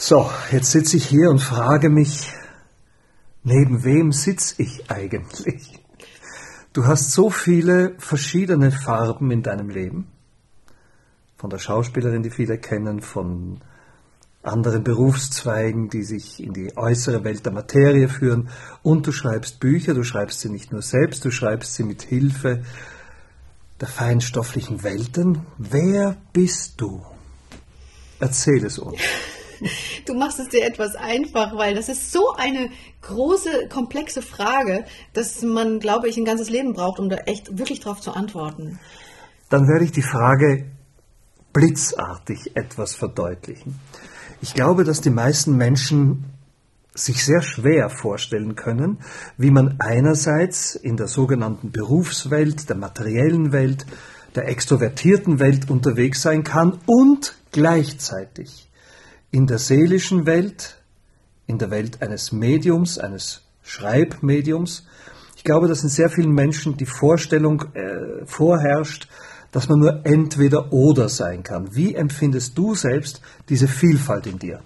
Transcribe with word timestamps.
So, 0.00 0.30
jetzt 0.52 0.70
sitze 0.70 0.96
ich 0.96 1.06
hier 1.06 1.28
und 1.28 1.40
frage 1.40 1.90
mich, 1.90 2.32
neben 3.42 3.82
wem 3.82 4.12
sitze 4.12 4.62
ich 4.62 4.88
eigentlich? 4.92 5.80
Du 6.72 6.86
hast 6.86 7.10
so 7.10 7.30
viele 7.30 7.96
verschiedene 7.98 8.70
Farben 8.70 9.32
in 9.32 9.42
deinem 9.42 9.70
Leben. 9.70 10.06
Von 11.36 11.50
der 11.50 11.58
Schauspielerin, 11.58 12.22
die 12.22 12.30
viele 12.30 12.58
kennen, 12.58 13.00
von 13.00 13.60
anderen 14.44 14.84
Berufszweigen, 14.84 15.90
die 15.90 16.04
sich 16.04 16.40
in 16.40 16.52
die 16.52 16.76
äußere 16.76 17.24
Welt 17.24 17.44
der 17.44 17.52
Materie 17.52 18.08
führen. 18.08 18.50
Und 18.84 19.04
du 19.04 19.10
schreibst 19.10 19.58
Bücher, 19.58 19.94
du 19.94 20.04
schreibst 20.04 20.38
sie 20.38 20.48
nicht 20.48 20.70
nur 20.70 20.82
selbst, 20.82 21.24
du 21.24 21.32
schreibst 21.32 21.74
sie 21.74 21.82
mit 21.82 22.02
Hilfe 22.02 22.62
der 23.80 23.88
feinstofflichen 23.88 24.84
Welten. 24.84 25.40
Wer 25.58 26.16
bist 26.32 26.80
du? 26.80 27.04
Erzähl 28.20 28.64
es 28.64 28.78
uns. 28.78 29.00
Du 30.06 30.14
machst 30.14 30.38
es 30.38 30.48
dir 30.48 30.64
etwas 30.64 30.96
einfach, 30.96 31.56
weil 31.56 31.74
das 31.74 31.88
ist 31.88 32.12
so 32.12 32.32
eine 32.34 32.70
große, 33.02 33.68
komplexe 33.68 34.22
Frage, 34.22 34.84
dass 35.12 35.42
man, 35.42 35.80
glaube 35.80 36.08
ich, 36.08 36.16
ein 36.16 36.24
ganzes 36.24 36.50
Leben 36.50 36.72
braucht, 36.72 36.98
um 36.98 37.08
da 37.08 37.16
echt 37.26 37.58
wirklich 37.58 37.80
drauf 37.80 38.00
zu 38.00 38.12
antworten. 38.12 38.78
Dann 39.50 39.68
werde 39.68 39.84
ich 39.84 39.92
die 39.92 40.02
Frage 40.02 40.66
blitzartig 41.52 42.52
etwas 42.54 42.94
verdeutlichen. 42.94 43.80
Ich 44.40 44.54
glaube, 44.54 44.84
dass 44.84 45.00
die 45.00 45.10
meisten 45.10 45.56
Menschen 45.56 46.24
sich 46.94 47.24
sehr 47.24 47.42
schwer 47.42 47.90
vorstellen 47.90 48.54
können, 48.56 48.98
wie 49.36 49.50
man 49.50 49.76
einerseits 49.80 50.74
in 50.74 50.96
der 50.96 51.08
sogenannten 51.08 51.70
Berufswelt, 51.70 52.68
der 52.68 52.76
materiellen 52.76 53.52
Welt, 53.52 53.86
der 54.34 54.48
extrovertierten 54.48 55.38
Welt 55.38 55.70
unterwegs 55.70 56.22
sein 56.22 56.44
kann 56.44 56.78
und 56.86 57.36
gleichzeitig 57.52 58.67
in 59.30 59.46
der 59.46 59.58
seelischen 59.58 60.26
Welt, 60.26 60.82
in 61.46 61.58
der 61.58 61.70
Welt 61.70 62.02
eines 62.02 62.32
Mediums, 62.32 62.98
eines 62.98 63.42
Schreibmediums. 63.62 64.86
Ich 65.36 65.44
glaube, 65.44 65.68
dass 65.68 65.82
in 65.82 65.88
sehr 65.88 66.10
vielen 66.10 66.32
Menschen 66.32 66.76
die 66.76 66.86
Vorstellung 66.86 67.64
äh, 67.74 68.26
vorherrscht, 68.26 69.08
dass 69.52 69.68
man 69.68 69.78
nur 69.78 70.04
entweder 70.04 70.72
oder 70.72 71.08
sein 71.08 71.42
kann. 71.42 71.74
Wie 71.74 71.94
empfindest 71.94 72.56
du 72.58 72.74
selbst 72.74 73.20
diese 73.48 73.68
Vielfalt 73.68 74.26
in 74.26 74.38
dir? 74.38 74.62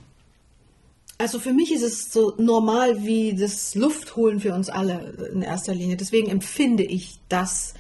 Also 1.19 1.39
für 1.39 1.53
mich 1.53 1.73
ist 1.73 1.83
es 1.83 2.13
so 2.13 2.35
normal 2.39 3.05
wie 3.05 3.37
das 3.37 3.77
Luftholen 3.77 4.41
für 4.41 4.55
uns 4.55 4.69
alle 4.69 5.31
in 5.33 5.43
erster 5.43 5.73
Linie. 5.73 5.97
Deswegen 5.97 6.29
empfinde 6.29 6.83
ich 6.83 7.21
das 7.29 7.75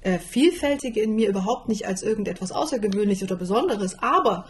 äh, 0.00 0.18
Vielfältige 0.18 1.02
in 1.02 1.14
mir 1.14 1.28
überhaupt 1.28 1.68
nicht 1.68 1.86
als 1.86 2.02
irgendetwas 2.02 2.50
Außergewöhnliches 2.50 3.24
oder 3.24 3.36
Besonderes, 3.36 3.98
aber 3.98 4.46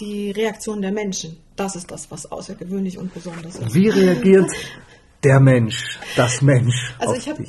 die 0.00 0.30
Reaktion 0.30 0.82
der 0.82 0.92
Menschen, 0.92 1.38
das 1.56 1.76
ist 1.76 1.90
das, 1.90 2.10
was 2.10 2.30
außergewöhnlich 2.30 2.98
und 2.98 3.12
besonders 3.12 3.56
ist. 3.56 3.74
Wie 3.74 3.88
reagiert 3.88 4.50
der 5.22 5.40
Mensch, 5.40 5.98
das 6.16 6.42
Mensch? 6.42 6.94
Also 6.98 7.14
ich 7.14 7.28
habe 7.28 7.44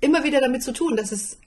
immer 0.00 0.24
wieder 0.24 0.40
damit 0.40 0.62
zu 0.62 0.72
tun, 0.72 0.96
dass 0.96 1.12
es 1.12 1.38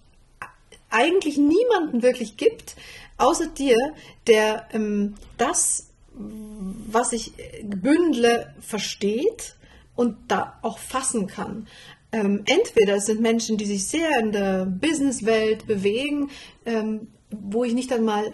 eigentlich 0.90 1.38
niemanden 1.38 2.04
wirklich 2.04 2.38
gibt, 2.38 2.76
außer 3.18 3.48
dir, 3.48 3.94
der 4.28 4.68
ähm, 4.72 5.16
das, 5.38 5.90
was 6.14 7.14
ich 7.14 7.34
bündle, 7.64 8.54
versteht 8.62 9.56
und 9.96 10.18
da 10.28 10.60
auch 10.62 10.78
fassen 10.78 11.28
kann. 11.28 11.68
Ähm, 12.12 12.44
entweder 12.46 12.98
es 12.98 13.08
sind 13.08 13.22
Menschen, 13.22 13.58
die 13.58 13.66
sich 13.66 13.88
sehr 13.88 14.20
in 14.20 14.32
der 14.32 14.66
Businesswelt 14.66 15.66
bewegen, 15.66 16.30
ähm, 16.66 17.08
wo 17.32 17.64
ich 17.64 17.74
nicht 17.74 17.92
einmal 17.92 18.34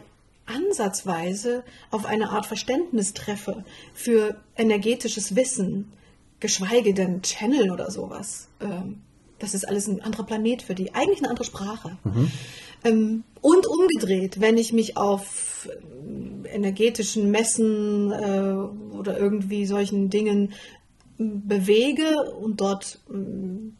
ansatzweise 0.50 1.64
auf 1.92 2.06
eine 2.06 2.30
Art 2.30 2.46
Verständnis 2.46 3.14
treffe 3.14 3.64
für 3.94 4.42
energetisches 4.56 5.36
Wissen, 5.36 5.92
geschweige 6.40 6.94
denn 6.94 7.22
Channel 7.22 7.72
oder 7.72 7.92
sowas. 7.92 8.50
Ähm, 8.60 9.02
das 9.40 9.54
ist 9.54 9.68
alles 9.68 9.88
ein 9.88 10.02
anderer 10.02 10.26
Planet 10.26 10.62
für 10.62 10.76
die, 10.76 10.94
eigentlich 10.94 11.20
eine 11.20 11.30
andere 11.30 11.46
Sprache. 11.46 11.98
Mhm. 12.04 12.32
Ähm, 12.84 13.24
und 13.42 13.68
umgedreht, 13.68 14.40
wenn 14.42 14.58
ich 14.58 14.74
mich 14.74 14.98
auf 14.98 15.70
ähm, 15.70 16.46
energetischen 16.46 17.32
Messen 17.32 18.12
äh, 18.12 18.96
oder 18.96 19.18
irgendwie 19.18 19.66
solchen 19.66 20.10
Dingen 20.10 20.54
bewege 21.20 22.32
und 22.40 22.62
dort 22.62 23.00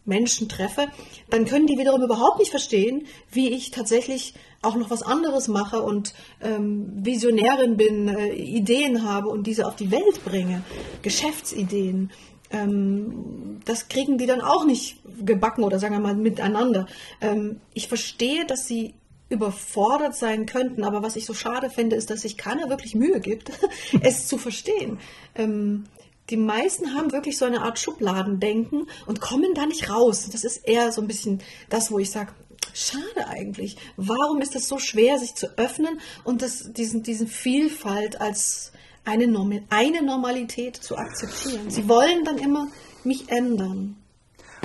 Menschen 0.06 0.50
treffe, 0.50 0.88
dann 1.30 1.46
können 1.46 1.68
die 1.68 1.78
wiederum 1.78 2.04
überhaupt 2.04 2.38
nicht 2.40 2.52
verstehen, 2.52 3.08
wie 3.32 3.50
ich 3.50 3.72
tatsächlich 3.72 4.34
auch 4.62 4.76
noch 4.76 4.90
was 4.90 5.04
anderes 5.04 5.48
mache 5.48 5.82
und 5.82 6.14
ähm, 6.42 6.92
Visionärin 6.96 7.78
bin, 7.78 8.10
äh, 8.10 8.34
Ideen 8.34 9.04
habe 9.08 9.30
und 9.30 9.48
diese 9.48 9.66
auf 9.66 9.78
die 9.78 9.90
Welt 9.90 10.24
bringe, 10.26 10.64
Geschäftsideen 11.02 12.12
ähm, 12.52 13.60
das 13.66 13.90
kriegen 13.90 14.18
die 14.18 14.26
dann 14.26 14.42
auch 14.42 14.66
nicht 14.66 14.98
gebacken 15.24 15.64
oder 15.64 15.80
sagen 15.80 15.94
wir 15.94 16.00
mal 16.00 16.16
miteinander. 16.16 16.88
Ähm, 17.22 17.62
ich 17.74 17.88
verstehe, 17.88 18.46
dass 18.46 18.66
sie 18.66 18.96
überfordert 19.30 20.16
sein 20.16 20.48
könnten, 20.48 20.84
aber 20.84 21.04
was 21.04 21.16
ich 21.16 21.26
so 21.26 21.36
schade 21.36 21.70
finde, 21.70 21.96
ist, 21.96 22.10
dass 22.10 22.22
sich 22.22 22.38
keiner 22.38 22.70
wirklich 22.70 22.96
Mühe 22.96 23.20
gibt, 23.20 23.52
es 24.02 24.28
zu 24.28 24.38
verstehen. 24.38 24.98
Ähm, 25.36 25.86
die 26.30 26.38
meisten 26.38 26.94
haben 26.94 27.12
wirklich 27.12 27.38
so 27.38 27.46
eine 27.46 27.62
Art 27.62 27.80
Schubladendenken 27.80 28.88
und 29.06 29.22
kommen 29.22 29.54
da 29.54 29.66
nicht 29.66 29.90
raus. 29.90 30.30
Das 30.32 30.44
ist 30.44 30.68
eher 30.68 30.92
so 30.92 31.02
ein 31.02 31.08
bisschen 31.08 31.42
das, 31.70 31.92
wo 31.92 32.00
ich 32.00 32.12
sage, 32.12 32.32
schade 32.74 33.28
eigentlich. 33.28 33.78
Warum 33.98 34.42
ist 34.42 34.56
es 34.56 34.68
so 34.68 34.80
schwer, 34.80 35.18
sich 35.18 35.36
zu 35.36 35.58
öffnen 35.58 36.00
und 36.24 36.42
das, 36.42 36.72
diesen, 36.74 37.04
diesen 37.04 37.28
Vielfalt 37.28 38.22
als 38.22 38.72
eine, 39.06 39.28
Norm 39.28 39.60
eine 39.70 40.04
Normalität 40.04 40.76
zu 40.76 40.98
akzeptieren. 40.98 41.70
Sie 41.70 41.88
wollen 41.88 42.24
dann 42.26 42.38
immer 42.38 42.68
mich 43.04 43.30
ändern. 43.30 43.96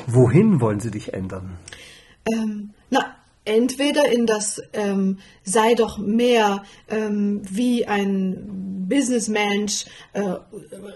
Wohin 0.06 0.60
wollen 0.60 0.80
Sie 0.80 0.90
dich 0.90 1.14
ändern? 1.14 1.56
Ähm, 2.30 2.74
na, 2.90 3.16
entweder 3.44 4.10
in 4.10 4.26
das 4.26 4.62
ähm, 4.72 5.18
sei 5.42 5.74
doch 5.74 5.98
mehr 5.98 6.64
ähm, 6.88 7.42
wie 7.50 7.86
ein 7.86 8.86
Businessmensch, 8.88 9.86
äh, 10.12 10.34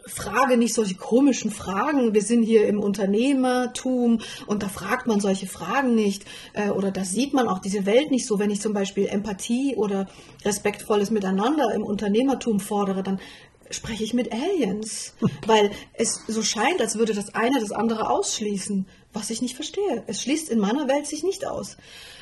frage 0.06 0.56
nicht 0.56 0.74
solche 0.74 0.94
komischen 0.94 1.50
Fragen. 1.50 2.14
Wir 2.14 2.22
sind 2.22 2.42
hier 2.42 2.66
im 2.66 2.80
Unternehmertum 2.80 4.20
und 4.46 4.62
da 4.62 4.68
fragt 4.68 5.06
man 5.06 5.20
solche 5.20 5.46
Fragen 5.46 5.94
nicht. 5.94 6.24
Äh, 6.52 6.70
oder 6.70 6.90
da 6.90 7.04
sieht 7.04 7.34
man 7.34 7.48
auch 7.48 7.58
diese 7.58 7.86
Welt 7.86 8.10
nicht 8.10 8.26
so. 8.26 8.38
Wenn 8.38 8.50
ich 8.50 8.60
zum 8.60 8.72
Beispiel 8.72 9.06
Empathie 9.06 9.74
oder 9.76 10.06
respektvolles 10.44 11.10
Miteinander 11.10 11.72
im 11.74 11.82
Unternehmertum 11.82 12.60
fordere, 12.60 13.02
dann 13.02 13.20
spreche 13.70 14.04
ich 14.04 14.14
mit 14.14 14.32
Aliens, 14.32 15.14
weil 15.46 15.70
es 15.92 16.22
so 16.26 16.42
scheint, 16.42 16.80
als 16.80 16.96
würde 16.96 17.12
das 17.12 17.34
eine 17.34 17.60
das 17.60 17.72
andere 17.72 18.08
ausschließen, 18.08 18.86
was 19.12 19.30
ich 19.30 19.42
nicht 19.42 19.56
verstehe. 19.56 20.04
Es 20.06 20.22
schließt 20.22 20.48
in 20.48 20.58
meiner 20.58 20.88
Welt 20.88 21.06
sich 21.06 21.22
nicht 21.22 21.46
aus. 21.46 21.76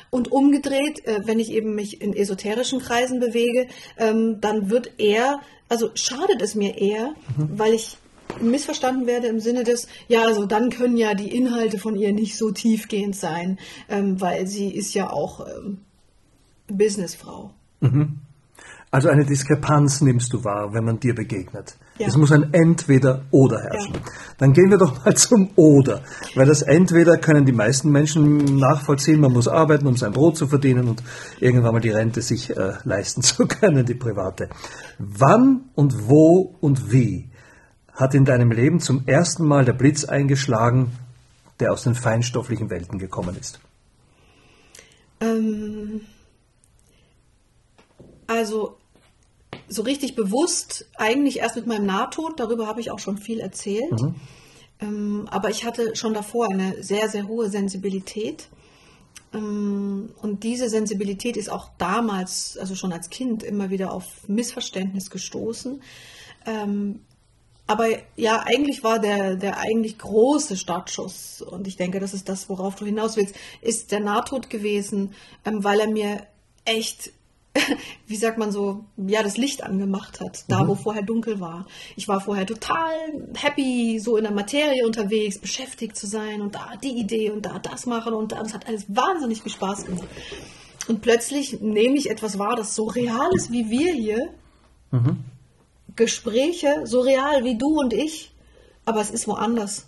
Und 0.09 0.31
umgedreht, 0.31 1.05
äh, 1.05 1.21
wenn 1.25 1.39
ich 1.39 1.51
eben 1.51 1.75
mich 1.75 2.01
in 2.01 2.13
esoterischen 2.13 2.79
Kreisen 2.79 3.19
bewege, 3.19 3.67
ähm, 3.97 4.39
dann 4.41 4.69
wird 4.69 4.99
eher, 4.99 5.41
also 5.69 5.89
schadet 5.95 6.41
es 6.41 6.55
mir 6.55 6.77
eher, 6.77 7.13
mhm. 7.37 7.59
weil 7.59 7.73
ich 7.73 7.97
missverstanden 8.41 9.07
werde 9.07 9.27
im 9.27 9.39
Sinne 9.39 9.63
des, 9.63 9.87
ja, 10.07 10.23
also 10.23 10.45
dann 10.45 10.69
können 10.69 10.97
ja 10.97 11.13
die 11.13 11.33
Inhalte 11.35 11.79
von 11.79 11.95
ihr 11.95 12.13
nicht 12.13 12.37
so 12.37 12.51
tiefgehend 12.51 13.15
sein, 13.15 13.57
ähm, 13.89 14.19
weil 14.21 14.47
sie 14.47 14.69
ist 14.69 14.93
ja 14.93 15.09
auch 15.09 15.45
ähm, 15.47 15.79
Businessfrau. 16.67 17.51
Mhm. 17.79 18.19
Also 18.91 19.09
eine 19.09 19.25
Diskrepanz 19.25 20.01
nimmst 20.01 20.31
du 20.33 20.43
wahr, 20.43 20.73
wenn 20.73 20.85
man 20.85 20.99
dir 20.99 21.13
begegnet. 21.13 21.77
Ja. 21.97 22.07
Es 22.07 22.15
muss 22.15 22.31
ein 22.31 22.53
Entweder-Oder 22.53 23.61
herrschen. 23.61 23.95
Ja. 23.95 24.01
Dann 24.37 24.53
gehen 24.53 24.69
wir 24.69 24.77
doch 24.77 25.03
mal 25.03 25.13
zum 25.15 25.49
Oder. 25.55 26.01
Weil 26.35 26.45
das 26.45 26.61
Entweder 26.61 27.17
können 27.17 27.45
die 27.45 27.51
meisten 27.51 27.89
Menschen 27.91 28.57
nachvollziehen. 28.57 29.19
Man 29.19 29.33
muss 29.33 29.47
arbeiten, 29.47 29.87
um 29.87 29.97
sein 29.97 30.11
Brot 30.11 30.37
zu 30.37 30.47
verdienen 30.47 30.87
und 30.87 31.01
irgendwann 31.39 31.73
mal 31.73 31.79
die 31.79 31.89
Rente 31.89 32.21
sich 32.21 32.55
äh, 32.55 32.73
leisten 32.83 33.21
zu 33.23 33.47
können, 33.47 33.85
die 33.85 33.95
private. 33.95 34.49
Wann 34.99 35.69
und 35.75 36.07
wo 36.07 36.55
und 36.61 36.91
wie 36.91 37.29
hat 37.93 38.13
in 38.13 38.25
deinem 38.25 38.51
Leben 38.51 38.79
zum 38.79 39.07
ersten 39.07 39.45
Mal 39.45 39.65
der 39.65 39.73
Blitz 39.73 40.05
eingeschlagen, 40.05 40.91
der 41.59 41.73
aus 41.73 41.83
den 41.83 41.95
feinstofflichen 41.95 42.69
Welten 42.69 42.99
gekommen 42.99 43.35
ist? 43.39 43.59
Ähm 45.19 46.01
also 48.27 48.77
so 49.67 49.81
richtig 49.81 50.15
bewusst 50.15 50.85
eigentlich 50.97 51.39
erst 51.39 51.55
mit 51.55 51.67
meinem 51.67 51.85
Nahtod, 51.85 52.39
darüber 52.39 52.67
habe 52.67 52.81
ich 52.81 52.91
auch 52.91 52.99
schon 52.99 53.17
viel 53.17 53.39
erzählt. 53.39 54.01
Mhm. 54.01 54.15
Ähm, 54.79 55.27
aber 55.31 55.49
ich 55.49 55.65
hatte 55.65 55.95
schon 55.95 56.13
davor 56.13 56.49
eine 56.49 56.83
sehr, 56.83 57.09
sehr 57.09 57.27
hohe 57.27 57.49
Sensibilität. 57.49 58.47
Ähm, 59.33 60.09
und 60.21 60.43
diese 60.43 60.69
Sensibilität 60.69 61.37
ist 61.37 61.49
auch 61.49 61.69
damals, 61.77 62.57
also 62.57 62.75
schon 62.75 62.93
als 62.93 63.09
Kind, 63.09 63.43
immer 63.43 63.69
wieder 63.69 63.91
auf 63.91 64.27
Missverständnis 64.27 65.09
gestoßen. 65.09 65.81
Ähm, 66.45 67.01
aber 67.67 67.87
ja, 68.15 68.43
eigentlich 68.45 68.83
war 68.83 68.99
der, 68.99 69.35
der 69.35 69.57
eigentlich 69.57 69.97
große 69.97 70.55
Startschuss, 70.55 71.41
und 71.41 71.67
ich 71.67 71.75
denke, 71.75 71.99
das 71.99 72.13
ist 72.13 72.29
das, 72.29 72.47
worauf 72.47 72.75
du 72.75 72.85
hinaus 72.85 73.17
willst, 73.17 73.35
ist 73.61 73.91
der 73.91 73.99
Nahtod 73.99 74.49
gewesen, 74.49 75.13
ähm, 75.43 75.63
weil 75.63 75.81
er 75.81 75.89
mir 75.89 76.25
echt 76.63 77.11
wie 78.07 78.15
sagt 78.15 78.37
man 78.37 78.51
so, 78.51 78.85
ja, 78.97 79.23
das 79.23 79.37
Licht 79.37 79.63
angemacht 79.63 80.19
hat, 80.19 80.45
da 80.47 80.63
Mhm. 80.63 80.67
wo 80.69 80.75
vorher 80.75 81.03
dunkel 81.03 81.39
war. 81.39 81.65
Ich 81.95 82.07
war 82.07 82.21
vorher 82.21 82.45
total 82.45 82.93
happy, 83.35 83.99
so 83.99 84.17
in 84.17 84.23
der 84.23 84.33
Materie 84.33 84.85
unterwegs, 84.85 85.39
beschäftigt 85.39 85.95
zu 85.95 86.07
sein 86.07 86.41
und 86.41 86.55
da 86.55 86.73
die 86.81 86.97
Idee 86.97 87.31
und 87.31 87.45
da 87.45 87.59
das 87.59 87.85
machen 87.85 88.13
und 88.13 88.31
da, 88.31 88.43
das 88.43 88.53
hat 88.53 88.67
alles 88.67 88.85
wahnsinnig 88.87 89.41
viel 89.41 89.51
Spaß 89.51 89.85
gemacht. 89.85 90.07
Und 90.87 91.01
plötzlich 91.01 91.59
nehme 91.61 91.97
ich 91.97 92.09
etwas 92.09 92.39
wahr, 92.39 92.55
das 92.55 92.75
so 92.75 92.85
real 92.85 93.29
ist 93.35 93.51
wie 93.51 93.69
wir 93.69 93.93
hier. 93.93 94.29
Gespräche, 95.95 96.81
so 96.85 97.01
real 97.01 97.43
wie 97.43 97.57
du 97.57 97.79
und 97.79 97.93
ich, 97.93 98.31
aber 98.85 99.01
es 99.01 99.09
ist 99.11 99.27
woanders. 99.27 99.87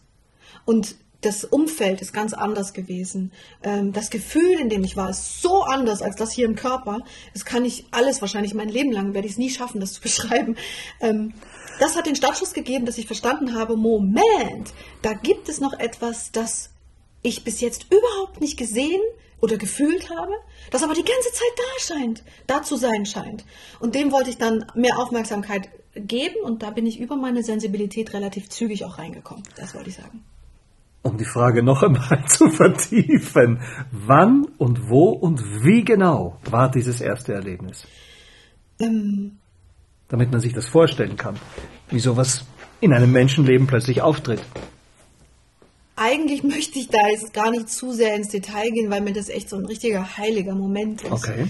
Und 0.65 0.95
das 1.21 1.43
Umfeld 1.43 2.01
ist 2.01 2.13
ganz 2.13 2.33
anders 2.33 2.73
gewesen. 2.73 3.31
Ähm, 3.63 3.91
das 3.91 4.09
Gefühl, 4.09 4.59
in 4.59 4.69
dem 4.69 4.83
ich 4.83 4.95
war, 4.95 5.09
ist 5.09 5.41
so 5.41 5.63
anders 5.63 6.01
als 6.01 6.15
das 6.15 6.31
hier 6.31 6.45
im 6.45 6.55
Körper. 6.55 6.99
Das 7.33 7.45
kann 7.45 7.65
ich 7.65 7.85
alles 7.91 8.21
wahrscheinlich 8.21 8.53
mein 8.53 8.69
Leben 8.69 8.91
lang, 8.91 9.13
werde 9.13 9.27
ich 9.27 9.33
es 9.33 9.37
nie 9.37 9.49
schaffen, 9.49 9.81
das 9.81 9.93
zu 9.93 10.01
beschreiben. 10.09 10.55
Ähm, 11.01 11.33
das 11.79 11.95
hat 11.95 12.05
den 12.05 12.15
Startschuss 12.15 12.53
gegeben, 12.53 12.85
dass 12.85 12.97
ich 12.97 13.07
verstanden 13.07 13.55
habe, 13.55 13.75
Moment, 13.75 14.73
da 15.01 15.13
gibt 15.13 15.49
es 15.49 15.59
noch 15.59 15.73
etwas, 15.73 16.31
das 16.31 16.71
ich 17.21 17.43
bis 17.43 17.61
jetzt 17.61 17.87
überhaupt 17.89 18.41
nicht 18.41 18.57
gesehen 18.57 19.01
oder 19.41 19.57
gefühlt 19.57 20.09
habe, 20.09 20.33
das 20.71 20.83
aber 20.83 20.93
die 20.93 21.03
ganze 21.03 21.31
Zeit 21.31 21.53
da 21.57 21.95
scheint, 21.95 22.23
da 22.47 22.63
zu 22.63 22.75
sein 22.75 23.05
scheint. 23.05 23.45
Und 23.79 23.95
dem 23.95 24.11
wollte 24.11 24.29
ich 24.29 24.37
dann 24.37 24.65
mehr 24.75 24.99
Aufmerksamkeit 24.99 25.69
geben 25.95 26.41
und 26.43 26.63
da 26.63 26.69
bin 26.69 26.85
ich 26.85 26.99
über 26.99 27.15
meine 27.15 27.43
Sensibilität 27.43 28.13
relativ 28.13 28.49
zügig 28.49 28.85
auch 28.85 28.97
reingekommen. 28.97 29.43
Das 29.55 29.73
wollte 29.73 29.89
ich 29.89 29.95
sagen. 29.95 30.23
Um 31.01 31.17
die 31.17 31.25
Frage 31.25 31.63
noch 31.63 31.81
einmal 31.83 32.25
zu 32.27 32.49
vertiefen, 32.49 33.59
wann 33.91 34.45
und 34.57 34.89
wo 34.89 35.09
und 35.09 35.41
wie 35.63 35.83
genau 35.85 36.37
war 36.49 36.69
dieses 36.69 36.99
erste 37.01 37.33
Erlebnis? 37.33 37.85
Ähm, 38.79 39.37
Damit 40.09 40.31
man 40.31 40.41
sich 40.41 40.53
das 40.53 40.65
vorstellen 40.67 41.15
kann, 41.15 41.35
wie 41.89 41.99
sowas 41.99 42.45
in 42.81 42.93
einem 42.93 43.11
Menschenleben 43.11 43.67
plötzlich 43.67 44.01
auftritt. 44.01 44.41
eigentlich 45.95 46.43
möchte 46.43 46.79
ich 46.79 46.87
da 46.89 47.07
jetzt 47.11 47.33
gar 47.33 47.51
nicht 47.51 47.69
zu 47.69 47.91
sehr 47.91 48.15
ins 48.15 48.29
Detail 48.29 48.69
gehen, 48.71 48.89
weil 48.89 49.01
mir 49.01 49.13
das 49.13 49.29
echt 49.29 49.49
so 49.49 49.57
ein 49.57 49.65
richtiger 49.65 50.17
heiliger 50.17 50.55
Moment 50.55 51.01
ist. 51.03 51.11
Okay. 51.11 51.47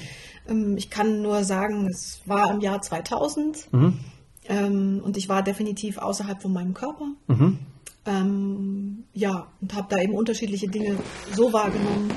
Ähm, 0.48 0.76
ich 0.78 0.90
kann 0.90 1.22
nur 1.22 1.44
sagen, 1.44 1.88
es 1.88 2.22
war 2.26 2.52
im 2.52 2.62
Jahr 2.62 2.82
2000 2.82 3.72
Mhm. 3.74 4.00
ähm, 4.48 5.02
und 5.04 5.18
ich 5.18 5.30
war 5.30 5.44
definitiv 5.44 5.98
außerhalb 6.00 6.42
von 6.42 6.52
meinem 6.54 6.74
Körper. 6.74 7.06
Mhm. 7.28 7.60
Ähm, 8.10 9.04
ja, 9.14 9.48
und 9.62 9.76
habe 9.76 9.88
da 9.90 10.02
eben 10.02 10.14
unterschiedliche 10.14 10.68
Dinge 10.68 10.98
so 11.36 11.54
wahrgenommen, 11.54 12.12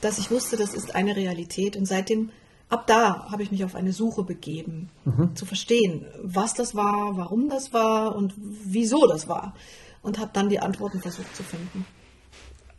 dass 0.00 0.18
ich 0.18 0.30
wusste, 0.30 0.56
das 0.56 0.74
ist 0.74 0.94
eine 0.94 1.14
Realität. 1.14 1.76
Und 1.76 1.86
seitdem, 1.86 2.30
ab 2.68 2.86
da, 2.86 3.30
habe 3.30 3.44
ich 3.44 3.52
mich 3.52 3.64
auf 3.64 3.76
eine 3.76 3.92
Suche 3.92 4.24
begeben, 4.24 4.90
zu 5.34 5.46
verstehen, 5.46 6.04
was 6.22 6.54
das 6.54 6.74
war, 6.74 7.16
warum 7.16 7.48
das 7.48 7.72
war 7.72 8.16
und 8.16 8.34
wieso 8.36 9.06
das 9.06 9.28
war. 9.28 9.54
Und 10.02 10.18
habe 10.18 10.30
dann 10.32 10.48
die 10.48 10.58
Antworten 10.58 11.00
versucht 11.00 11.34
zu 11.36 11.42
finden. 11.42 11.86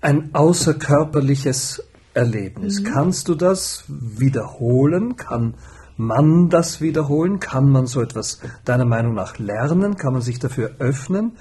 Ein 0.01 0.33
außerkörperliches 0.33 1.83
Erlebnis. 2.13 2.83
Kannst 2.83 3.27
du 3.29 3.35
das 3.35 3.83
wiederholen? 3.87 5.15
Kann 5.15 5.55
man 5.97 6.49
das 6.49 6.81
wiederholen? 6.81 7.39
Kann 7.39 7.69
man 7.69 7.88
so 7.88 8.01
etwas 8.01 8.39
deiner 8.65 8.85
Meinung 8.85 9.13
nach 9.13 9.38
lernen? 9.38 9.95
Kann 9.97 10.13
man 10.13 10.21
sich 10.21 10.39
dafür 10.39 10.75
öffnen? 10.79 11.38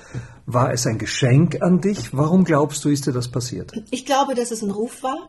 War 0.46 0.72
es 0.72 0.86
ein 0.86 0.98
Geschenk 0.98 1.62
an 1.62 1.80
dich? 1.80 2.16
Warum 2.16 2.44
glaubst 2.44 2.84
du, 2.84 2.88
ist 2.88 3.06
dir 3.06 3.12
das 3.12 3.28
passiert? 3.28 3.72
Ich 3.90 4.06
glaube, 4.06 4.34
dass 4.34 4.50
es 4.50 4.62
ein 4.62 4.70
Ruf 4.70 5.02
war, 5.02 5.28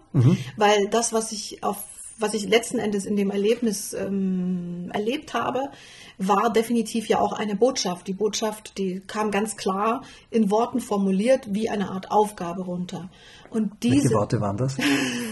weil 0.58 0.88
das, 0.90 1.14
was 1.14 1.32
ich 1.32 1.64
auf 1.64 1.78
was 2.20 2.34
ich 2.34 2.48
letzten 2.48 2.80
Endes 2.80 3.06
in 3.06 3.16
dem 3.16 3.30
Erlebnis 3.30 3.94
ähm, 3.94 4.90
erlebt 4.94 5.34
habe, 5.34 5.70
war 6.18 6.52
definitiv 6.52 7.08
ja 7.08 7.20
auch 7.20 7.34
eine 7.34 7.56
Botschaft. 7.56 8.08
Die 8.08 8.14
Botschaft, 8.14 8.78
die 8.78 9.02
kam 9.02 9.30
ganz 9.30 9.56
klar 9.56 10.04
in 10.32 10.50
Worten 10.50 10.80
formuliert 10.80 11.54
wie 11.54 11.70
eine 11.70 11.92
Art 11.92 12.10
Aufgabe 12.10 12.64
runter. 12.64 13.10
Und 13.50 13.74
Welche 13.82 14.02
diese, 14.02 14.14
Worte 14.14 14.42
waren 14.42 14.58
das? 14.58 14.78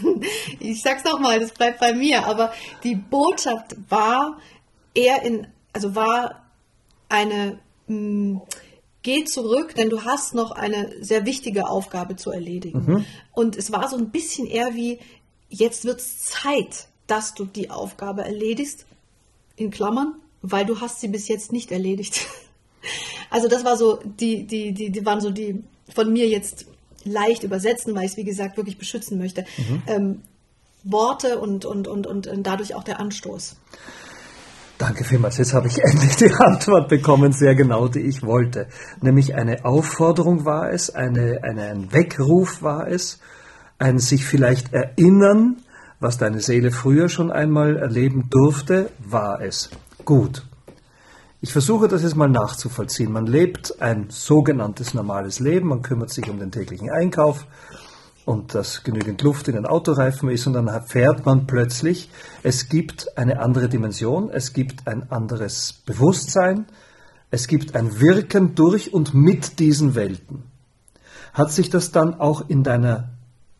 ich 0.59 0.81
sag's 0.81 1.03
nochmal, 1.03 1.39
das 1.39 1.51
bleibt 1.51 1.79
bei 1.79 1.93
mir, 1.93 2.25
aber 2.25 2.53
die 2.83 2.95
Botschaft 2.95 3.75
war 3.89 4.39
eher 4.93 5.21
in, 5.23 5.47
also 5.73 5.95
war 5.95 6.45
eine, 7.09 7.59
mh, 7.87 8.41
geh 9.03 9.23
zurück, 9.25 9.75
denn 9.75 9.89
du 9.89 10.03
hast 10.03 10.33
noch 10.33 10.51
eine 10.51 10.91
sehr 11.03 11.25
wichtige 11.25 11.67
Aufgabe 11.67 12.15
zu 12.15 12.31
erledigen. 12.31 13.05
Und 13.33 13.55
es 13.55 13.71
war 13.71 13.87
so 13.87 13.97
ein 13.97 14.09
bisschen 14.09 14.47
eher 14.47 14.73
wie, 14.73 14.99
jetzt 15.49 15.85
wird's 15.85 16.25
Zeit, 16.25 16.87
dass 17.07 17.33
du 17.35 17.45
die 17.45 17.69
Aufgabe 17.69 18.23
erledigst, 18.23 18.85
in 19.55 19.71
Klammern, 19.71 20.15
weil 20.41 20.65
du 20.65 20.81
hast 20.81 20.99
sie 21.01 21.07
bis 21.07 21.27
jetzt 21.27 21.51
nicht 21.51 21.71
erledigt. 21.71 22.25
Also 23.31 23.47
das 23.47 23.65
war 23.65 23.75
so, 23.75 23.99
die, 24.03 24.45
die, 24.45 24.71
die, 24.71 24.91
die 24.91 25.05
waren 25.05 25.19
so 25.19 25.31
die 25.31 25.63
von 25.93 26.13
mir 26.13 26.27
jetzt 26.27 26.67
leicht 27.05 27.43
übersetzen, 27.43 27.95
weil 27.95 28.05
ich 28.05 28.11
es 28.11 28.17
wie 28.17 28.23
gesagt 28.23 28.57
wirklich 28.57 28.77
beschützen 28.77 29.17
möchte. 29.17 29.45
Ähm, 29.87 30.21
Worte 30.83 31.39
und, 31.39 31.65
und, 31.65 31.87
und, 31.87 32.07
und, 32.07 32.27
und 32.27 32.43
dadurch 32.43 32.75
auch 32.75 32.83
der 32.83 32.99
Anstoß. 32.99 33.57
Danke 34.77 35.03
vielmals. 35.03 35.37
Jetzt 35.37 35.53
habe 35.53 35.67
ich 35.67 35.77
endlich 35.83 36.15
die 36.17 36.31
Antwort 36.33 36.89
bekommen, 36.89 37.31
sehr 37.31 37.55
genau, 37.55 37.87
die 37.87 38.01
ich 38.01 38.23
wollte. 38.23 38.67
Nämlich 39.01 39.35
eine 39.35 39.65
Aufforderung 39.65 40.45
war 40.45 40.71
es, 40.71 40.93
eine, 40.93 41.43
eine, 41.43 41.63
ein 41.63 41.93
Weckruf 41.93 42.61
war 42.61 42.87
es, 42.87 43.19
ein 43.79 43.99
sich 43.99 44.25
vielleicht 44.25 44.73
erinnern, 44.73 45.57
was 45.99 46.17
deine 46.17 46.39
Seele 46.39 46.71
früher 46.71 47.09
schon 47.09 47.31
einmal 47.31 47.77
erleben 47.77 48.29
durfte, 48.29 48.91
war 48.99 49.41
es. 49.41 49.69
Gut. 50.03 50.45
Ich 51.41 51.51
versuche 51.51 51.87
das 51.87 52.01
jetzt 52.01 52.15
mal 52.15 52.29
nachzuvollziehen. 52.29 53.11
Man 53.11 53.27
lebt 53.27 53.81
ein 53.81 54.07
sogenanntes 54.09 54.93
normales 54.93 55.39
Leben, 55.39 55.67
man 55.67 55.81
kümmert 55.81 56.09
sich 56.09 56.29
um 56.29 56.39
den 56.39 56.51
täglichen 56.51 56.89
Einkauf 56.89 57.45
und 58.25 58.55
dass 58.55 58.83
genügend 58.83 59.21
Luft 59.21 59.47
in 59.47 59.55
den 59.55 59.65
Autoreifen 59.65 60.29
ist 60.29 60.47
und 60.47 60.53
dann 60.53 60.67
erfährt 60.67 61.25
man 61.25 61.45
plötzlich, 61.45 62.09
es 62.41 62.69
gibt 62.69 63.17
eine 63.17 63.39
andere 63.39 63.69
Dimension, 63.69 64.29
es 64.31 64.53
gibt 64.53 64.87
ein 64.87 65.11
anderes 65.11 65.73
Bewusstsein, 65.85 66.65
es 67.29 67.47
gibt 67.47 67.75
ein 67.75 67.99
Wirken 67.99 68.55
durch 68.55 68.93
und 68.93 69.13
mit 69.13 69.59
diesen 69.59 69.93
Welten. 69.93 70.43
Hat 71.33 71.51
sich 71.51 71.69
das 71.69 71.91
dann 71.91 72.19
auch 72.19 72.49
in 72.49 72.63
deiner 72.63 73.09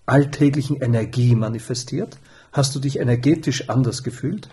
alltäglichen 0.05 0.77
Energie 0.77 1.35
manifestiert? 1.35 2.17
Hast 2.51 2.73
du 2.73 2.79
dich 2.79 2.99
energetisch 2.99 3.69
anders 3.69 4.01
gefühlt? 4.01 4.49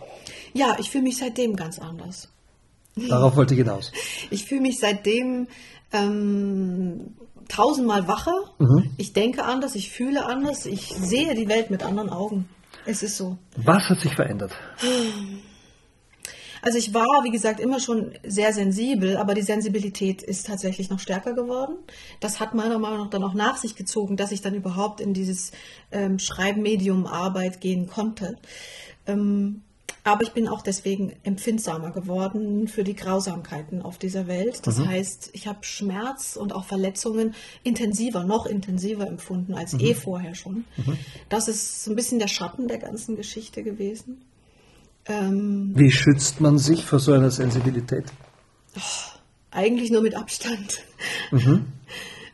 Ja, 0.53 0.77
ich 0.79 0.91
fühle 0.91 1.05
mich 1.05 1.19
seitdem 1.19 1.57
ganz 1.57 1.79
anders. 1.79 2.29
Darauf 2.97 3.37
wollte 3.37 3.55
ich 3.55 3.59
hinaus. 3.59 3.93
Ich 4.31 4.45
fühle 4.45 4.63
mich 4.63 4.79
seitdem 4.79 5.49
ähm, 5.93 7.15
tausendmal 7.49 8.09
wacher. 8.09 8.35
Ich 8.97 9.13
denke 9.13 9.45
anders, 9.45 9.75
ich 9.75 9.91
fühle 9.91 10.25
anders, 10.27 10.67
ich 10.67 10.89
sehe 10.89 11.35
die 11.35 11.49
Welt 11.49 11.71
mit 11.71 11.83
anderen 11.83 12.11
Augen. 12.11 12.49
Es 12.87 13.03
ist 13.03 13.17
so. 13.17 13.37
Was 13.57 13.89
hat 13.89 14.01
sich 14.01 14.15
verändert? 14.15 14.53
Also 16.63 16.79
ich 16.79 16.95
war, 16.95 17.25
wie 17.25 17.31
gesagt, 17.31 17.59
immer 17.59 17.81
schon 17.81 18.13
sehr 18.25 18.53
sensibel, 18.53 19.17
aber 19.17 19.35
die 19.35 19.43
Sensibilität 19.43 20.23
ist 20.23 20.47
tatsächlich 20.47 20.91
noch 20.91 21.01
stärker 21.01 21.35
geworden. 21.35 21.77
Das 22.21 22.39
hat 22.39 22.55
meiner 22.55 22.79
Meinung 22.79 22.99
nach 22.99 23.11
dann 23.11 23.25
auch 23.25 23.35
nach 23.35 23.57
sich 23.57 23.75
gezogen, 23.75 24.17
dass 24.17 24.31
ich 24.31 24.43
dann 24.43 24.55
überhaupt 24.55 25.01
in 25.01 25.13
dieses 25.13 25.51
ähm, 25.91 26.21
Schreibmedium 26.21 27.07
Arbeit 27.07 27.61
gehen 27.61 27.89
konnte. 27.89 28.39
Ähm, 29.07 29.63
aber 30.05 30.23
ich 30.23 30.33
bin 30.33 30.49
auch 30.49 30.63
deswegen 30.63 31.13
empfindsamer 31.23 31.91
geworden 31.91 32.69
für 32.69 32.85
die 32.85 32.95
Grausamkeiten 32.95 33.83
auf 33.83 33.99
dieser 33.99 34.27
Welt. 34.27 34.67
Das 34.67 34.79
heißt, 34.79 35.31
ich 35.33 35.47
habe 35.47 35.61
Schmerz 35.63 36.37
und 36.37 36.53
auch 36.53 36.65
Verletzungen 36.65 37.35
intensiver, 37.63 38.25
noch 38.25 38.47
intensiver 38.47 39.07
empfunden 39.07 39.55
als 39.55 39.75
eh 39.75 39.95
vorher 39.95 40.35
schon. 40.35 40.65
Das 41.29 41.49
ist 41.49 41.85
so 41.85 41.91
ein 41.93 41.97
bisschen 41.97 42.19
der 42.19 42.29
Schatten 42.29 42.69
der 42.69 42.79
ganzen 42.79 43.17
Geschichte 43.17 43.63
gewesen. 43.63 44.23
Ähm, 45.07 45.73
Wie 45.75 45.91
schützt 45.91 46.41
man 46.41 46.59
sich 46.59 46.85
vor 46.85 46.99
so 46.99 47.13
einer 47.13 47.31
Sensibilität? 47.31 48.05
eigentlich 49.53 49.91
nur 49.91 50.03
mit 50.03 50.15
Abstand. 50.15 50.83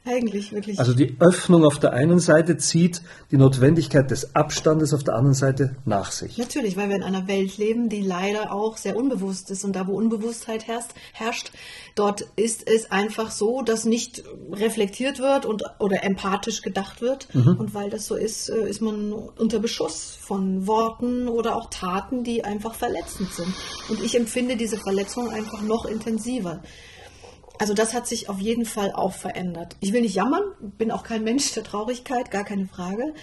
Eigentlich 0.09 0.53
wirklich. 0.53 0.79
Also 0.79 0.95
die 0.95 1.17
Öffnung 1.21 1.65
auf 1.65 1.79
der 1.79 1.93
einen 1.93 2.19
Seite 2.19 2.57
zieht 2.57 3.03
die 3.31 3.37
Notwendigkeit 3.37 4.11
des 4.11 4.35
Abstandes 4.35 4.95
auf 4.95 5.05
der 5.05 5.15
anderen 5.15 5.35
Seite 5.35 5.77
nach 5.85 6.11
sich. 6.11 6.39
Natürlich, 6.39 6.77
weil 6.77 6.89
wir 6.89 6.97
in 6.97 7.03
einer 7.03 7.29
Welt 7.29 7.59
leben, 7.59 7.89
die 7.89 8.01
leider 8.01 8.53
auch 8.53 8.77
sehr 8.77 8.97
unbewusst 8.97 9.51
ist. 9.51 9.65
Und 9.65 9.77
da, 9.77 9.87
wo 9.87 9.93
Unbewusstheit 9.93 10.67
herrscht, 10.67 10.91
herrscht 11.13 11.53
dort 11.95 12.27
ist 12.37 12.69
es 12.69 12.91
einfach 12.91 13.31
so, 13.31 13.63
dass 13.63 13.85
nicht 13.85 14.25
reflektiert 14.53 15.19
wird 15.19 15.47
und, 15.47 15.63
oder 15.79 16.05
empathisch 16.05 16.63
gedacht 16.63 17.01
wird. 17.01 17.29
Und 17.35 17.75
weil 17.75 17.91
das 17.91 18.07
so 18.07 18.15
ist, 18.15 18.49
äh, 18.49 18.69
ist 18.69 18.81
man 18.81 19.13
unter 19.13 19.59
Beschuss 19.59 20.17
von 20.21 20.67
Worten 20.67 21.29
oder 21.29 21.57
auch 21.57 21.71
Taten, 21.71 22.25
die 22.25 22.45
einfach 22.45 22.75
verletzend 22.75 23.33
sind. 23.33 23.53
Und 23.89 24.03
ich 24.03 24.17
empfinde 24.17 24.57
diese 24.57 24.77
Verletzung 24.77 25.31
einfach 25.31 25.63
noch 25.63 25.85
intensiver. 25.85 26.63
Also 27.59 27.75
das 27.75 27.93
hat 27.95 28.07
sich 28.07 28.29
auf 28.29 28.39
jeden 28.39 28.65
Fall 28.65 28.93
auch 28.93 29.13
verändert. 29.13 29.77
Ich 29.81 29.93
will 29.93 30.03
nicht 30.03 30.15
jammern, 30.15 30.43
bin 30.61 30.91
auch 30.91 31.03
kein 31.03 31.25
Mensch 31.25 31.53
der 31.53 31.65
Traurigkeit, 31.65 32.31
gar 32.31 32.45
keine 32.45 32.67
Frage. 32.67 33.15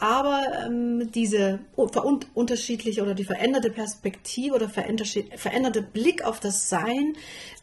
aber 0.00 0.40
ähm, 0.66 1.10
diese 1.12 1.60
un 1.76 2.20
unterschiedliche 2.34 3.02
oder 3.02 3.14
die 3.14 3.24
veränderte 3.24 3.70
Perspektive 3.70 4.54
oder 4.54 4.68
veränderte 4.68 5.82
Blick 5.82 6.24
auf 6.24 6.40
das 6.40 6.68
Sein 6.68 7.14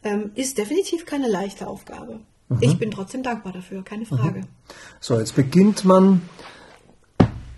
ähm, 0.03 0.31
ist 0.36 0.57
definitiv 0.57 1.05
keine 1.05 1.27
leichte 1.27 1.67
Aufgabe. 1.67 2.19
Mhm. 2.50 2.57
Ich 2.62 2.77
bin 2.77 2.91
trotzdem 2.91 3.24
dankbar 3.24 3.53
dafür, 3.53 3.84
keine 3.84 4.03
mhm. 4.03 4.17
Frage. 4.17 4.41
So, 5.00 5.17
jetzt 5.17 5.36
beginnt 5.36 5.84
man, 5.84 6.22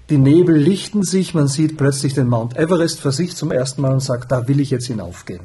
die 0.09 0.17
Nebel 0.17 0.55
lichten 0.55 1.03
sich, 1.03 1.33
man 1.33 1.47
sieht 1.47 1.77
plötzlich 1.77 2.13
den 2.13 2.27
Mount 2.27 2.57
Everest 2.57 3.01
vor 3.01 3.11
sich 3.11 3.35
zum 3.35 3.51
ersten 3.51 3.81
Mal 3.81 3.91
und 3.91 3.99
sagt, 3.99 4.31
da 4.31 4.47
will 4.47 4.59
ich 4.59 4.69
jetzt 4.69 4.87
hinaufgehen. 4.87 5.41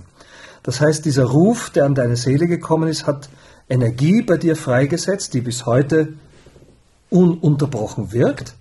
Das 0.64 0.80
heißt, 0.80 1.04
dieser 1.04 1.26
Ruf, 1.26 1.70
der 1.70 1.84
an 1.84 1.94
deine 1.94 2.16
Seele 2.16 2.48
gekommen 2.48 2.88
ist, 2.88 3.06
hat 3.06 3.28
Energie 3.68 4.22
bei 4.22 4.36
dir 4.36 4.56
freigesetzt, 4.56 5.32
die 5.34 5.40
bis 5.40 5.64
heute 5.64 6.14
ununterbrochen 7.10 8.12
wirkt. 8.12 8.54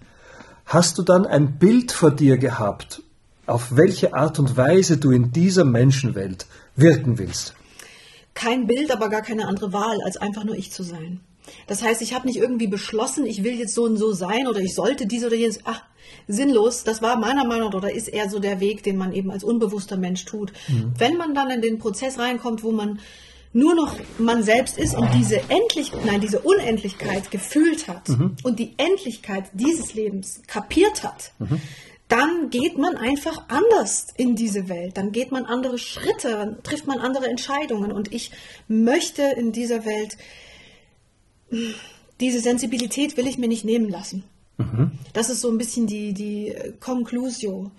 Hast 0.66 1.00
du 1.00 1.02
dann 1.02 1.26
ein 1.26 1.58
Bild 1.58 1.92
vor 1.92 2.12
dir 2.12 2.38
gehabt, 2.38 3.02
auf 3.48 3.76
welche 3.76 4.14
Art 4.14 4.38
und 4.38 4.56
Weise 4.56 4.98
du 4.98 5.10
in 5.10 5.32
dieser 5.32 5.66
Menschenwelt 5.66 6.46
wirken 6.76 7.18
willst? 7.18 7.56
kein 8.34 8.68
Bild, 8.68 8.92
aber 8.92 9.10
gar 9.10 9.22
keine 9.22 9.48
andere 9.48 9.74
Wahl, 9.74 10.02
als 10.04 10.18
einfach 10.18 10.44
nur 10.44 10.56
ich 10.56 10.72
zu 10.72 10.84
sein. 10.84 11.20
Das 11.68 11.84
heißt, 11.84 12.02
ich 12.02 12.14
habe 12.14 12.28
nicht 12.28 12.38
irgendwie 12.38 12.68
beschlossen, 12.68 13.26
ich 13.26 13.44
will 13.44 13.54
jetzt 13.54 13.74
so 13.74 13.84
und 13.84 13.98
so 13.98 14.12
sein 14.14 14.48
oder 14.48 14.60
ich 14.60 14.74
sollte 14.74 15.06
dies 15.06 15.26
oder 15.26 15.36
jenes. 15.36 15.60
Ach, 15.66 15.82
sinnlos. 16.28 16.84
Das 16.84 17.02
war 17.02 17.18
meiner 17.18 17.46
Meinung 17.46 17.70
nach 17.70 17.78
oder 17.78 17.94
ist 17.94 18.08
eher 18.08 18.30
so 18.30 18.40
der 18.40 18.60
Weg, 18.60 18.84
den 18.84 18.98
man 18.98 19.14
eben 19.14 19.32
als 19.32 19.44
unbewusster 19.44 19.98
Mensch 19.98 20.26
tut. 20.26 20.54
Mhm. 20.68 20.94
Wenn 20.98 21.18
man 21.18 21.34
dann 21.34 21.50
in 21.50 21.62
den 21.62 21.80
Prozess 21.80 22.20
reinkommt, 22.20 22.64
wo 22.64 22.72
man 22.72 23.00
nur 23.56 23.76
noch 23.76 23.96
man 24.18 24.42
selbst 24.42 24.80
ist 24.80 24.96
und 24.96 25.08
diese 25.14 25.38
endlich, 25.50 25.92
nein, 26.06 26.22
diese 26.22 26.40
Unendlichkeit 26.40 27.30
gefühlt 27.30 27.88
hat 27.88 28.10
mhm. 28.10 28.36
und 28.44 28.58
die 28.58 28.74
Endlichkeit 28.78 29.46
dieses 29.54 29.94
Lebens 29.94 30.42
kapiert 30.48 31.04
hat, 31.04 31.34
mhm 31.40 31.62
dann 32.14 32.52
geht 32.52 32.78
man 32.78 32.96
einfach 32.96 33.46
anders 33.48 34.08
in 34.16 34.36
diese 34.36 34.70
Welt. 34.70 34.98
Dann 34.98 35.12
geht 35.12 35.32
man 35.32 35.46
andere 35.46 35.80
Schritte, 35.80 36.30
dann 36.30 36.62
trifft 36.62 36.86
man 36.86 37.00
andere 37.00 37.28
Entscheidungen. 37.28 37.92
Und 37.92 38.14
ich 38.14 38.30
möchte 38.68 39.24
in 39.24 39.52
dieser 39.52 39.84
Welt, 39.84 40.18
diese 42.20 42.40
Sensibilität 42.40 43.18
will 43.18 43.28
ich 43.28 43.38
mir 43.38 43.48
nicht 43.48 43.66
nehmen 43.66 43.90
lassen. 43.90 44.24
Mhm. 44.58 44.92
Das 45.14 45.30
ist 45.30 45.42
so 45.42 45.50
ein 45.50 45.58
bisschen 45.58 45.88
die, 45.88 46.14
die 46.14 46.56
Conclusio. 46.80 47.72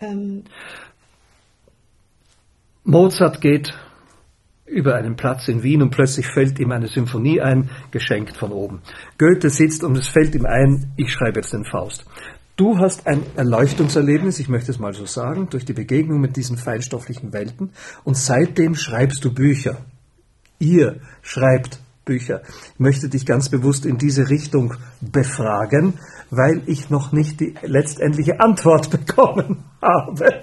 Ähm, 0.00 0.44
Mozart 2.84 3.40
geht 3.40 3.74
über 4.66 4.94
einen 4.94 5.16
Platz 5.16 5.48
in 5.48 5.62
Wien 5.62 5.82
und 5.82 5.90
plötzlich 5.90 6.26
fällt 6.26 6.58
ihm 6.58 6.70
eine 6.70 6.88
Symphonie 6.88 7.40
ein, 7.40 7.70
geschenkt 7.90 8.36
von 8.36 8.52
oben. 8.52 8.82
Goethe 9.18 9.50
sitzt 9.50 9.82
und 9.82 9.96
es 9.96 10.08
fällt 10.08 10.34
ihm 10.34 10.46
ein, 10.46 10.92
ich 10.96 11.12
schreibe 11.12 11.40
jetzt 11.40 11.52
den 11.52 11.64
Faust. 11.64 12.04
Du 12.56 12.78
hast 12.78 13.06
ein 13.06 13.22
Erleuchtungserlebnis, 13.36 14.38
ich 14.38 14.48
möchte 14.48 14.70
es 14.70 14.78
mal 14.78 14.92
so 14.92 15.06
sagen, 15.06 15.48
durch 15.50 15.64
die 15.64 15.72
Begegnung 15.72 16.20
mit 16.20 16.36
diesen 16.36 16.56
feinstofflichen 16.56 17.32
Welten 17.32 17.70
und 18.04 18.16
seitdem 18.16 18.74
schreibst 18.74 19.24
du 19.24 19.32
Bücher. 19.32 19.78
Ihr 20.58 21.00
schreibt 21.22 21.80
Bücher. 22.10 22.42
Ich 22.74 22.80
möchte 22.80 23.08
dich 23.08 23.24
ganz 23.24 23.50
bewusst 23.50 23.86
in 23.86 23.96
diese 23.96 24.30
Richtung 24.30 24.74
befragen, 25.00 25.94
weil 26.30 26.62
ich 26.66 26.90
noch 26.90 27.12
nicht 27.12 27.38
die 27.38 27.54
letztendliche 27.62 28.40
Antwort 28.40 28.90
bekommen 29.06 29.62
habe. 29.80 30.42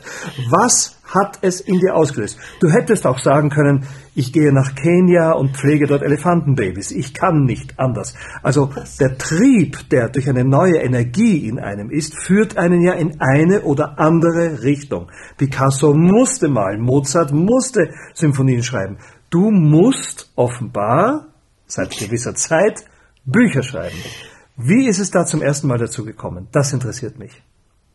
Was 0.49 0.97
hat 1.03 1.39
es 1.41 1.59
in 1.59 1.79
dir 1.79 1.93
ausgelöst? 1.95 2.39
Du 2.61 2.69
hättest 2.69 3.05
auch 3.05 3.19
sagen 3.19 3.49
können, 3.49 3.85
ich 4.15 4.31
gehe 4.31 4.53
nach 4.53 4.75
Kenia 4.75 5.33
und 5.33 5.57
pflege 5.57 5.87
dort 5.87 6.03
Elefantenbabys. 6.03 6.91
Ich 6.91 7.13
kann 7.13 7.43
nicht 7.43 7.77
anders. 7.77 8.15
Also 8.43 8.69
der 9.01 9.17
Trieb, 9.17 9.89
der 9.89 10.07
durch 10.07 10.29
eine 10.29 10.45
neue 10.45 10.77
Energie 10.77 11.49
in 11.49 11.59
einem 11.59 11.91
ist, 11.91 12.15
führt 12.15 12.57
einen 12.57 12.81
ja 12.81 12.93
in 12.93 13.19
eine 13.19 13.63
oder 13.63 13.99
andere 13.99 14.63
Richtung. 14.63 15.11
Picasso 15.37 15.93
musste 15.93 16.47
malen, 16.47 16.81
Mozart 16.81 17.33
musste 17.33 17.89
Symphonien 18.13 18.63
schreiben. 18.63 18.97
Du 19.29 19.51
musst 19.51 20.31
offenbar 20.35 21.27
seit 21.67 21.97
gewisser 21.97 22.33
Zeit 22.35 22.85
Bücher 23.25 23.63
schreiben. 23.63 23.97
Wie 24.55 24.87
ist 24.87 24.99
es 24.99 25.11
da 25.11 25.25
zum 25.25 25.41
ersten 25.41 25.67
Mal 25.67 25.77
dazu 25.77 26.03
gekommen? 26.03 26.47
Das 26.51 26.73
interessiert 26.73 27.19
mich. 27.19 27.43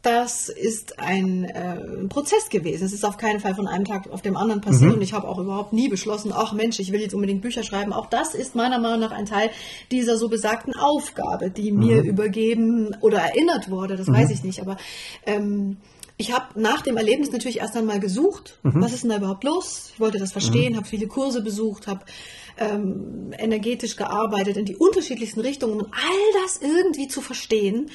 Das 0.03 0.49
ist 0.49 0.99
ein 0.99 1.45
äh, 1.45 2.09
Prozess 2.09 2.49
gewesen. 2.51 2.85
Es 2.85 2.93
ist 2.93 3.05
auf 3.05 3.17
keinen 3.19 3.39
Fall 3.39 3.55
von 3.55 3.69
einem 3.69 3.85
Tag 3.85 4.11
auf 4.11 4.21
dem 4.21 4.37
anderen 4.37 4.61
passiert 4.61 4.91
mhm. 4.91 4.97
und 4.97 5.03
ich 5.03 5.13
habe 5.13 5.29
auch 5.29 5.39
überhaupt 5.39 5.73
nie 5.73 5.89
beschlossen, 5.89 6.33
ach 6.35 6.53
Mensch, 6.53 6.81
ich 6.81 6.91
will 6.91 7.01
jetzt 7.01 7.15
unbedingt 7.15 7.41
Bücher 7.41 7.63
schreiben. 7.63 7.93
Auch 7.93 8.07
das 8.07 8.35
ist 8.35 8.57
meiner 8.57 8.81
Meinung 8.81 8.99
nach 8.99 9.13
ein 9.13 9.27
Teil 9.27 9.51
dieser 9.93 10.17
so 10.17 10.29
besagten 10.29 10.75
Aufgabe, 10.75 11.51
die 11.51 11.71
mhm. 11.71 11.79
mir 11.79 12.03
übergeben 12.03 12.97
oder 13.01 13.19
erinnert 13.19 13.71
wurde. 13.71 13.97
Das 13.97 14.09
mhm. 14.09 14.15
weiß 14.15 14.31
ich 14.31 14.43
nicht, 14.43 14.61
aber 14.61 14.77
ähm, 15.25 15.77
ich 16.17 16.33
habe 16.33 16.61
nach 16.61 16.83
dem 16.83 16.97
Erlebnis 16.97 17.33
natürlich 17.33 17.59
erst 17.59 17.77
einmal 17.77 18.01
gesucht, 18.01 18.59
mhm. 18.63 18.83
was 18.83 18.93
ist 18.93 19.03
denn 19.03 19.11
da 19.11 19.17
überhaupt 19.17 19.45
los? 19.45 19.91
Ich 19.95 20.01
wollte 20.01 20.19
das 20.19 20.33
verstehen, 20.33 20.73
mhm. 20.73 20.77
habe 20.77 20.87
viele 20.87 21.07
Kurse 21.07 21.43
besucht, 21.43 21.87
habe 21.87 22.05
ähm, 22.59 23.33
energetisch 23.39 23.97
gearbeitet 23.97 24.57
in 24.57 24.65
die 24.65 24.77
unterschiedlichsten 24.77 25.41
Richtungen, 25.41 25.81
um 25.81 25.87
all 25.87 26.43
das 26.43 26.59
irgendwie 26.59 27.09
zu 27.09 27.21
verstehen. 27.21 27.91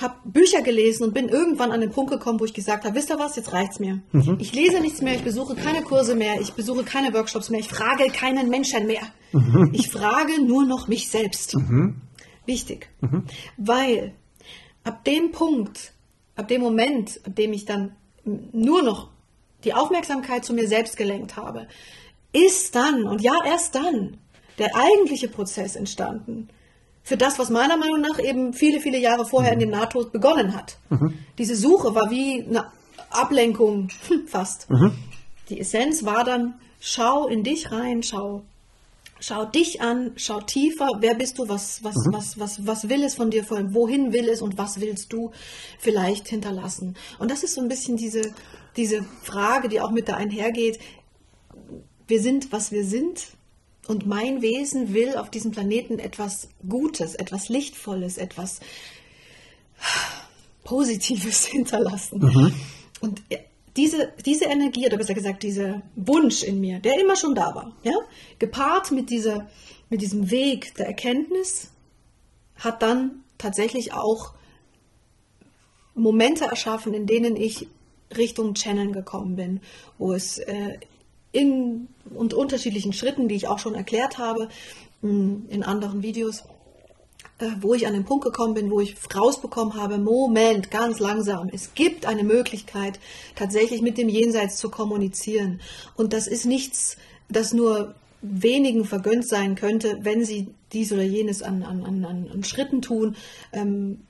Habe 0.00 0.14
Bücher 0.24 0.62
gelesen 0.62 1.04
und 1.04 1.14
bin 1.14 1.28
irgendwann 1.28 1.70
an 1.70 1.80
den 1.80 1.90
Punkt 1.90 2.10
gekommen, 2.10 2.40
wo 2.40 2.44
ich 2.44 2.52
gesagt 2.52 2.84
habe, 2.84 2.96
wisst 2.96 3.10
ihr 3.10 3.18
was, 3.18 3.36
jetzt 3.36 3.52
reicht's 3.52 3.78
mir. 3.78 4.02
Mhm. 4.12 4.38
Ich 4.40 4.52
lese 4.52 4.80
nichts 4.80 5.00
mehr, 5.00 5.14
ich 5.14 5.22
besuche 5.22 5.54
keine 5.54 5.82
Kurse 5.82 6.14
mehr, 6.14 6.40
ich 6.40 6.52
besuche 6.52 6.82
keine 6.82 7.14
Workshops 7.14 7.48
mehr, 7.48 7.60
ich 7.60 7.68
frage 7.68 8.06
keinen 8.08 8.50
Menschen 8.50 8.86
mehr. 8.86 9.02
Mhm. 9.32 9.70
Ich 9.72 9.88
frage 9.88 10.42
nur 10.42 10.66
noch 10.66 10.88
mich 10.88 11.08
selbst. 11.08 11.54
Mhm. 11.54 12.02
Wichtig, 12.44 12.90
mhm. 13.00 13.24
weil 13.56 14.14
ab 14.82 15.04
dem 15.04 15.32
Punkt, 15.32 15.93
ab 16.36 16.48
dem 16.48 16.60
Moment, 16.60 17.20
ab 17.26 17.34
dem 17.36 17.52
ich 17.52 17.64
dann 17.64 17.96
nur 18.24 18.82
noch 18.82 19.10
die 19.64 19.74
Aufmerksamkeit 19.74 20.44
zu 20.44 20.54
mir 20.54 20.68
selbst 20.68 20.96
gelenkt 20.96 21.36
habe, 21.36 21.66
ist 22.32 22.74
dann, 22.74 23.04
und 23.04 23.20
ja, 23.22 23.34
erst 23.44 23.74
dann, 23.74 24.18
der 24.58 24.70
eigentliche 24.74 25.28
Prozess 25.28 25.76
entstanden. 25.76 26.48
Für 27.02 27.16
das, 27.16 27.38
was 27.38 27.50
meiner 27.50 27.76
Meinung 27.76 28.00
nach 28.00 28.18
eben 28.18 28.52
viele, 28.52 28.80
viele 28.80 28.98
Jahre 28.98 29.26
vorher 29.26 29.52
in 29.52 29.58
dem 29.58 29.70
Nahtod 29.70 30.12
begonnen 30.12 30.56
hat. 30.56 30.78
Mhm. 30.88 31.18
Diese 31.38 31.54
Suche 31.54 31.94
war 31.94 32.10
wie 32.10 32.42
eine 32.42 32.66
Ablenkung, 33.10 33.88
fast. 34.26 34.70
Mhm. 34.70 34.92
Die 35.48 35.60
Essenz 35.60 36.04
war 36.04 36.24
dann, 36.24 36.54
schau 36.80 37.26
in 37.26 37.42
dich 37.42 37.70
rein, 37.70 38.02
schau, 38.02 38.44
schau 39.26 39.46
dich 39.46 39.80
an, 39.80 40.12
schau 40.16 40.40
tiefer, 40.40 40.86
wer 41.00 41.14
bist 41.14 41.38
du, 41.38 41.48
was, 41.48 41.82
was, 41.82 41.96
mhm. 41.96 42.12
was, 42.12 42.38
was, 42.38 42.66
was 42.66 42.88
will 42.90 43.02
es 43.02 43.14
von 43.14 43.30
dir, 43.30 43.48
wohin 43.48 44.12
will 44.12 44.28
es 44.28 44.42
und 44.42 44.58
was 44.58 44.80
willst 44.80 45.12
du 45.14 45.30
vielleicht 45.78 46.28
hinterlassen. 46.28 46.94
Und 47.18 47.30
das 47.30 47.42
ist 47.42 47.54
so 47.54 47.62
ein 47.62 47.68
bisschen 47.68 47.96
diese, 47.96 48.34
diese 48.76 49.02
Frage, 49.22 49.70
die 49.70 49.80
auch 49.80 49.92
mit 49.92 50.08
da 50.08 50.16
einhergeht, 50.16 50.78
wir 52.06 52.20
sind, 52.20 52.52
was 52.52 52.70
wir 52.70 52.84
sind. 52.84 53.28
Und 53.86 54.06
mein 54.06 54.42
Wesen 54.42 54.92
will 54.92 55.16
auf 55.16 55.30
diesem 55.30 55.52
Planeten 55.52 55.98
etwas 55.98 56.48
Gutes, 56.68 57.14
etwas 57.14 57.48
Lichtvolles, 57.48 58.18
etwas 58.18 58.60
Positives 60.64 61.46
hinterlassen. 61.46 62.18
Mhm. 62.18 62.54
Und 63.00 63.22
diese, 63.76 64.12
diese 64.24 64.44
Energie, 64.44 64.86
oder 64.86 64.96
besser 64.96 65.14
gesagt, 65.14 65.42
dieser 65.42 65.82
Wunsch 65.96 66.42
in 66.42 66.60
mir, 66.60 66.78
der 66.78 67.00
immer 67.00 67.16
schon 67.16 67.34
da 67.34 67.54
war, 67.54 67.72
ja, 67.82 67.94
gepaart 68.38 68.92
mit, 68.92 69.10
dieser, 69.10 69.48
mit 69.90 70.00
diesem 70.00 70.30
Weg 70.30 70.74
der 70.76 70.86
Erkenntnis, 70.86 71.70
hat 72.56 72.82
dann 72.82 73.24
tatsächlich 73.38 73.92
auch 73.92 74.32
Momente 75.94 76.44
erschaffen, 76.44 76.94
in 76.94 77.06
denen 77.06 77.36
ich 77.36 77.68
Richtung 78.16 78.54
Channel 78.54 78.92
gekommen 78.92 79.36
bin, 79.36 79.60
wo 79.98 80.12
es 80.12 80.38
äh, 80.38 80.78
in 81.32 81.88
und 82.14 82.32
unterschiedlichen 82.32 82.92
Schritten, 82.92 83.28
die 83.28 83.34
ich 83.34 83.48
auch 83.48 83.58
schon 83.58 83.74
erklärt 83.74 84.18
habe 84.18 84.48
mm, 85.02 85.46
in 85.48 85.62
anderen 85.64 86.02
Videos, 86.02 86.44
äh, 87.38 87.46
wo 87.60 87.74
ich 87.74 87.86
an 87.86 87.94
den 87.94 88.04
Punkt 88.04 88.24
gekommen 88.24 88.54
bin, 88.54 88.70
wo 88.70 88.80
ich 88.80 88.96
rausbekommen 89.14 89.74
habe, 89.74 89.98
Moment, 89.98 90.70
ganz 90.70 91.00
langsam, 91.00 91.48
es 91.52 91.74
gibt 91.74 92.06
eine 92.06 92.22
Möglichkeit, 92.22 93.00
tatsächlich 93.34 93.82
mit 93.82 93.98
dem 93.98 94.08
Jenseits 94.08 94.56
zu 94.56 94.70
kommunizieren. 94.70 95.60
Und 95.96 96.12
das 96.12 96.26
ist 96.26 96.46
nichts, 96.46 96.96
das 97.28 97.52
nur 97.52 97.94
wenigen 98.22 98.84
vergönnt 98.84 99.26
sein 99.26 99.54
könnte, 99.54 99.98
wenn 100.02 100.24
sie 100.24 100.48
dies 100.72 100.92
oder 100.92 101.02
jenes 101.02 101.42
an, 101.42 101.62
an, 101.62 101.84
an, 101.84 102.04
an 102.04 102.44
Schritten 102.44 102.82
tun. 102.82 103.16
Ähm, 103.52 104.00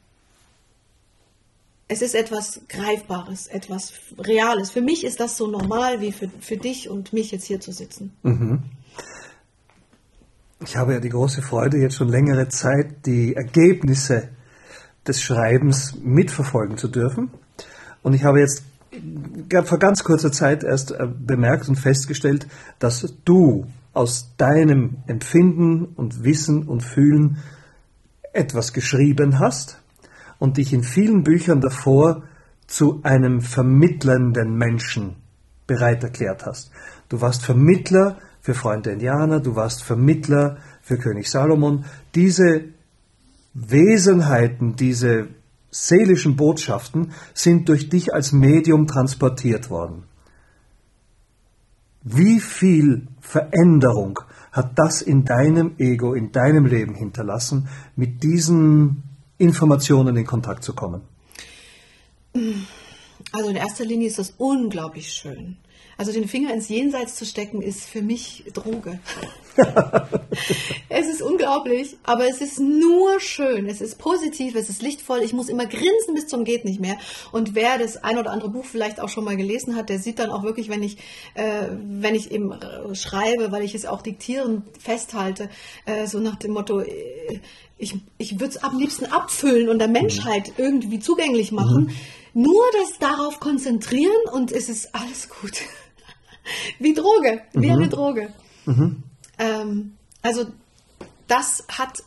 es 1.89 2.03
ist 2.03 2.15
etwas 2.15 2.61
Greifbares, 2.69 3.47
etwas 3.47 3.93
Reales. 4.19 4.71
Für 4.71 4.81
mich 4.81 5.05
ist 5.05 5.21
das 5.21 5.37
so 5.37 5.47
normal 5.47 6.01
wie 6.01 6.13
für, 6.13 6.31
für 6.41 6.57
dich 6.57 6.89
und 6.89 7.13
mich 7.13 7.31
jetzt 7.31 7.45
hier 7.45 7.61
zu 7.61 7.73
sitzen. 7.73 8.13
Mhm. 8.23 8.63
Ich 10.67 10.77
habe 10.77 10.95
ja 10.95 11.01
die 11.01 11.11
große 11.11 11.43
Freude, 11.43 11.77
jetzt 11.77 11.97
schon 11.97 12.09
längere 12.09 12.49
Zeit 12.49 13.05
die 13.05 13.37
Ergebnisse 13.37 14.31
des 15.07 15.21
Schreibens 15.21 15.99
mitverfolgen 16.03 16.79
zu 16.79 16.89
dürfen. 16.89 17.31
Und 18.03 18.15
ich 18.15 18.25
habe 18.25 18.41
jetzt 18.41 18.65
vor 19.65 19.79
ganz 19.79 20.05
kurzer 20.05 20.33
Zeit 20.33 20.65
erst 20.65 20.93
äh, 20.93 21.07
bemerkt 21.07 21.69
und 21.69 21.77
festgestellt, 21.77 22.47
dass 22.79 23.15
du 23.25 23.67
aus 23.93 24.35
deinem 24.39 24.97
Empfinden 25.07 25.85
und 25.85 26.25
Wissen 26.25 26.63
und 26.63 26.83
Fühlen 26.83 27.39
etwas 28.33 28.73
geschrieben 28.73 29.39
hast 29.39 29.83
und 30.39 30.57
dich 30.57 30.73
in 30.73 30.83
vielen 30.83 31.25
Büchern 31.25 31.61
davor 31.61 32.23
zu 32.67 33.01
einem 33.03 33.43
vermittelnden 33.43 34.57
Menschen 34.57 35.17
bereit 35.67 36.03
erklärt 36.03 36.47
hast. 36.47 36.71
Du 37.11 37.21
warst 37.21 37.45
Vermittler 37.45 38.17
für 38.45 38.53
Freunde 38.53 38.91
Indianer, 38.91 39.41
du 39.41 39.57
warst 39.57 39.83
Vermittler 39.83 40.59
für 40.83 40.99
König 40.99 41.31
Salomon. 41.31 41.87
Diese 42.15 42.65
Wesenheiten, 43.55 44.77
diese 44.77 45.29
seelischen 45.71 46.37
Botschaften 46.37 47.13
sind 47.33 47.71
durch 47.71 47.89
dich 47.89 48.13
als 48.13 48.33
Medium 48.33 48.87
transportiert 48.87 49.71
worden. 49.71 50.03
Wie 52.03 52.39
viel 52.39 53.07
Veränderung 53.23 54.21
hat 54.53 54.73
das 54.79 55.01
in 55.01 55.25
deinem 55.25 55.77
Ego, 55.79 56.13
in 56.13 56.31
deinem 56.31 56.67
Leben 56.67 56.95
hinterlassen, 56.95 57.71
mit 57.97 58.23
diesen 58.23 59.05
Informationen 59.39 60.19
in 60.19 60.27
Kontakt 60.27 60.65
zu 60.65 60.75
kommen? 60.75 61.01
Also 63.33 63.49
in 63.49 63.57
erster 63.57 63.87
Linie 63.87 64.09
ist 64.09 64.19
das 64.19 64.35
unglaublich 64.37 65.11
schön. 65.11 65.57
Also 65.97 66.13
den 66.13 66.29
Finger 66.29 66.53
ins 66.53 66.69
Jenseits 66.69 67.17
zu 67.17 67.25
stecken, 67.25 67.63
ist 67.63 67.85
für 67.85 68.03
mich 68.03 68.45
Droge. 68.53 68.99
es 70.89 71.09
ist 71.09 71.23
unglaublich, 71.23 71.97
aber 72.03 72.29
es 72.29 72.41
ist 72.41 72.59
nur 72.59 73.21
schön. 73.21 73.67
Es 73.67 73.81
ist 73.81 73.99
positiv, 73.99 74.55
es 74.57 74.69
ist 74.69 74.83
lichtvoll. 74.83 75.23
Ich 75.23 75.33
muss 75.33 75.49
immer 75.49 75.67
grinsen 75.67 76.15
bis 76.15 76.27
zum 76.27 76.45
geht 76.45 76.65
nicht 76.65 76.81
mehr. 76.81 76.97
Und 77.31 77.55
wer 77.55 77.79
das 77.79 78.03
ein 78.03 78.19
oder 78.19 78.33
andere 78.33 78.51
Buch 78.51 78.65
vielleicht 78.65 79.01
auch 79.01 79.09
schon 79.09 79.25
mal 79.25 79.37
gelesen 79.37 79.77
hat, 79.77 79.89
der 79.89 79.99
sieht 79.99 80.19
dann 80.19 80.31
auch 80.31 80.43
wirklich, 80.43 80.69
wenn 80.69 80.83
ich, 80.83 80.99
äh, 81.35 81.69
wenn 81.71 82.15
ich 82.15 82.33
eben 82.33 82.53
schreibe, 82.95 83.53
weil 83.53 83.63
ich 83.63 83.75
es 83.75 83.87
auch 83.87 84.03
diktieren 84.03 84.63
festhalte, 84.79 85.49
äh, 85.87 86.07
so 86.07 86.19
nach 86.19 86.37
dem 86.37 86.53
Motto, 86.53 86.81
äh, 86.81 87.41
ich, 87.79 87.95
ich 88.19 88.41
würde 88.41 88.55
es 88.55 88.63
am 88.63 88.79
liebsten 88.79 89.07
abfüllen 89.07 89.69
und 89.69 89.79
der 89.79 89.89
Menschheit 89.89 90.53
irgendwie 90.57 91.01
zugänglich 91.01 91.53
machen. 91.53 91.85
Mhm. 92.35 92.43
Nur 92.43 92.65
das 92.81 92.99
darauf 92.99 93.39
konzentrieren 93.39 94.29
und 94.33 94.51
es 94.51 94.69
ist 94.69 94.95
alles 94.95 95.29
gut. 95.29 95.53
Wie 96.79 96.95
Droge, 96.95 97.43
wie 97.53 97.67
mhm. 97.67 97.73
eine 97.73 97.89
Droge. 97.89 98.33
Mhm. 98.67 99.03
Ähm, 99.39 99.97
also 100.23 100.47
das 101.27 101.65
hat 101.69 102.03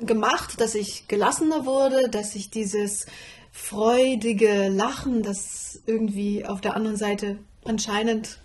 gemacht, 0.00 0.60
dass 0.60 0.74
ich 0.74 1.08
gelassener 1.08 1.66
wurde, 1.66 2.08
dass 2.08 2.34
ich 2.34 2.50
dieses 2.50 3.06
freudige 3.52 4.68
Lachen, 4.68 5.22
das 5.22 5.80
irgendwie 5.86 6.44
auf 6.46 6.60
der 6.60 6.76
anderen 6.76 6.96
Seite 6.96 7.38
anscheinend 7.64 8.38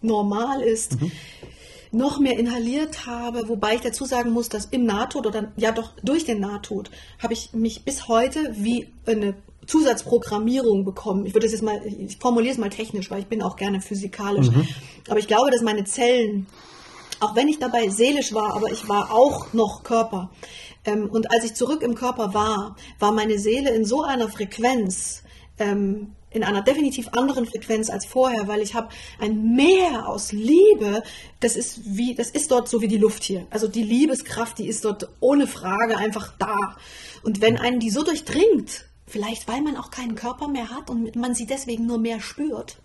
normal 0.00 0.62
ist, 0.62 1.00
mhm. 1.00 1.12
noch 1.90 2.20
mehr 2.20 2.38
inhaliert 2.38 3.06
habe, 3.06 3.48
wobei 3.48 3.74
ich 3.74 3.80
dazu 3.80 4.04
sagen 4.04 4.30
muss, 4.30 4.48
dass 4.48 4.66
im 4.66 4.84
Nahtod 4.84 5.26
oder 5.26 5.52
ja 5.56 5.72
doch 5.72 5.92
durch 6.02 6.24
den 6.24 6.40
Nahtod 6.40 6.90
habe 7.18 7.32
ich 7.32 7.52
mich 7.52 7.84
bis 7.84 8.08
heute 8.08 8.54
wie 8.56 8.88
eine 9.06 9.34
Zusatzprogrammierung 9.66 10.84
bekommen. 10.84 11.26
Ich 11.26 11.34
würde 11.34 11.46
es 11.46 11.52
jetzt 11.52 11.62
mal, 11.62 11.80
ich 11.86 12.18
formuliere 12.18 12.52
es 12.52 12.58
mal 12.58 12.70
technisch, 12.70 13.10
weil 13.10 13.20
ich 13.20 13.26
bin 13.26 13.42
auch 13.42 13.56
gerne 13.56 13.80
physikalisch. 13.80 14.50
Mhm. 14.50 14.66
Aber 15.08 15.18
ich 15.18 15.28
glaube, 15.28 15.50
dass 15.50 15.62
meine 15.62 15.84
Zellen, 15.84 16.46
auch 17.20 17.36
wenn 17.36 17.48
ich 17.48 17.58
dabei 17.58 17.88
seelisch 17.88 18.34
war, 18.34 18.54
aber 18.54 18.70
ich 18.70 18.88
war 18.88 19.12
auch 19.12 19.52
noch 19.52 19.84
Körper. 19.84 20.30
Ähm, 20.84 21.08
und 21.08 21.30
als 21.30 21.44
ich 21.44 21.54
zurück 21.54 21.82
im 21.82 21.94
Körper 21.94 22.34
war, 22.34 22.76
war 22.98 23.12
meine 23.12 23.38
Seele 23.38 23.70
in 23.70 23.84
so 23.84 24.02
einer 24.02 24.28
Frequenz, 24.28 25.22
ähm, 25.58 26.12
in 26.30 26.42
einer 26.44 26.62
definitiv 26.62 27.08
anderen 27.12 27.46
Frequenz 27.46 27.90
als 27.90 28.06
vorher, 28.06 28.48
weil 28.48 28.62
ich 28.62 28.74
habe 28.74 28.88
ein 29.20 29.54
Meer 29.54 30.08
aus 30.08 30.32
Liebe. 30.32 31.02
Das 31.40 31.56
ist 31.56 31.80
wie, 31.84 32.14
das 32.14 32.30
ist 32.30 32.50
dort 32.50 32.68
so 32.68 32.80
wie 32.80 32.88
die 32.88 32.96
Luft 32.96 33.22
hier. 33.22 33.46
Also 33.50 33.68
die 33.68 33.82
Liebeskraft, 33.82 34.58
die 34.58 34.66
ist 34.66 34.84
dort 34.84 35.08
ohne 35.20 35.46
Frage 35.46 35.98
einfach 35.98 36.32
da. 36.38 36.76
Und 37.22 37.40
wenn 37.40 37.58
einen 37.58 37.80
die 37.80 37.90
so 37.90 38.02
durchdringt, 38.02 38.86
Vielleicht 39.06 39.48
weil 39.48 39.62
man 39.62 39.76
auch 39.76 39.90
keinen 39.90 40.14
Körper 40.14 40.48
mehr 40.48 40.70
hat 40.70 40.88
und 40.88 41.16
man 41.16 41.34
sie 41.34 41.46
deswegen 41.46 41.86
nur 41.86 41.98
mehr 41.98 42.20
spürt. 42.20 42.78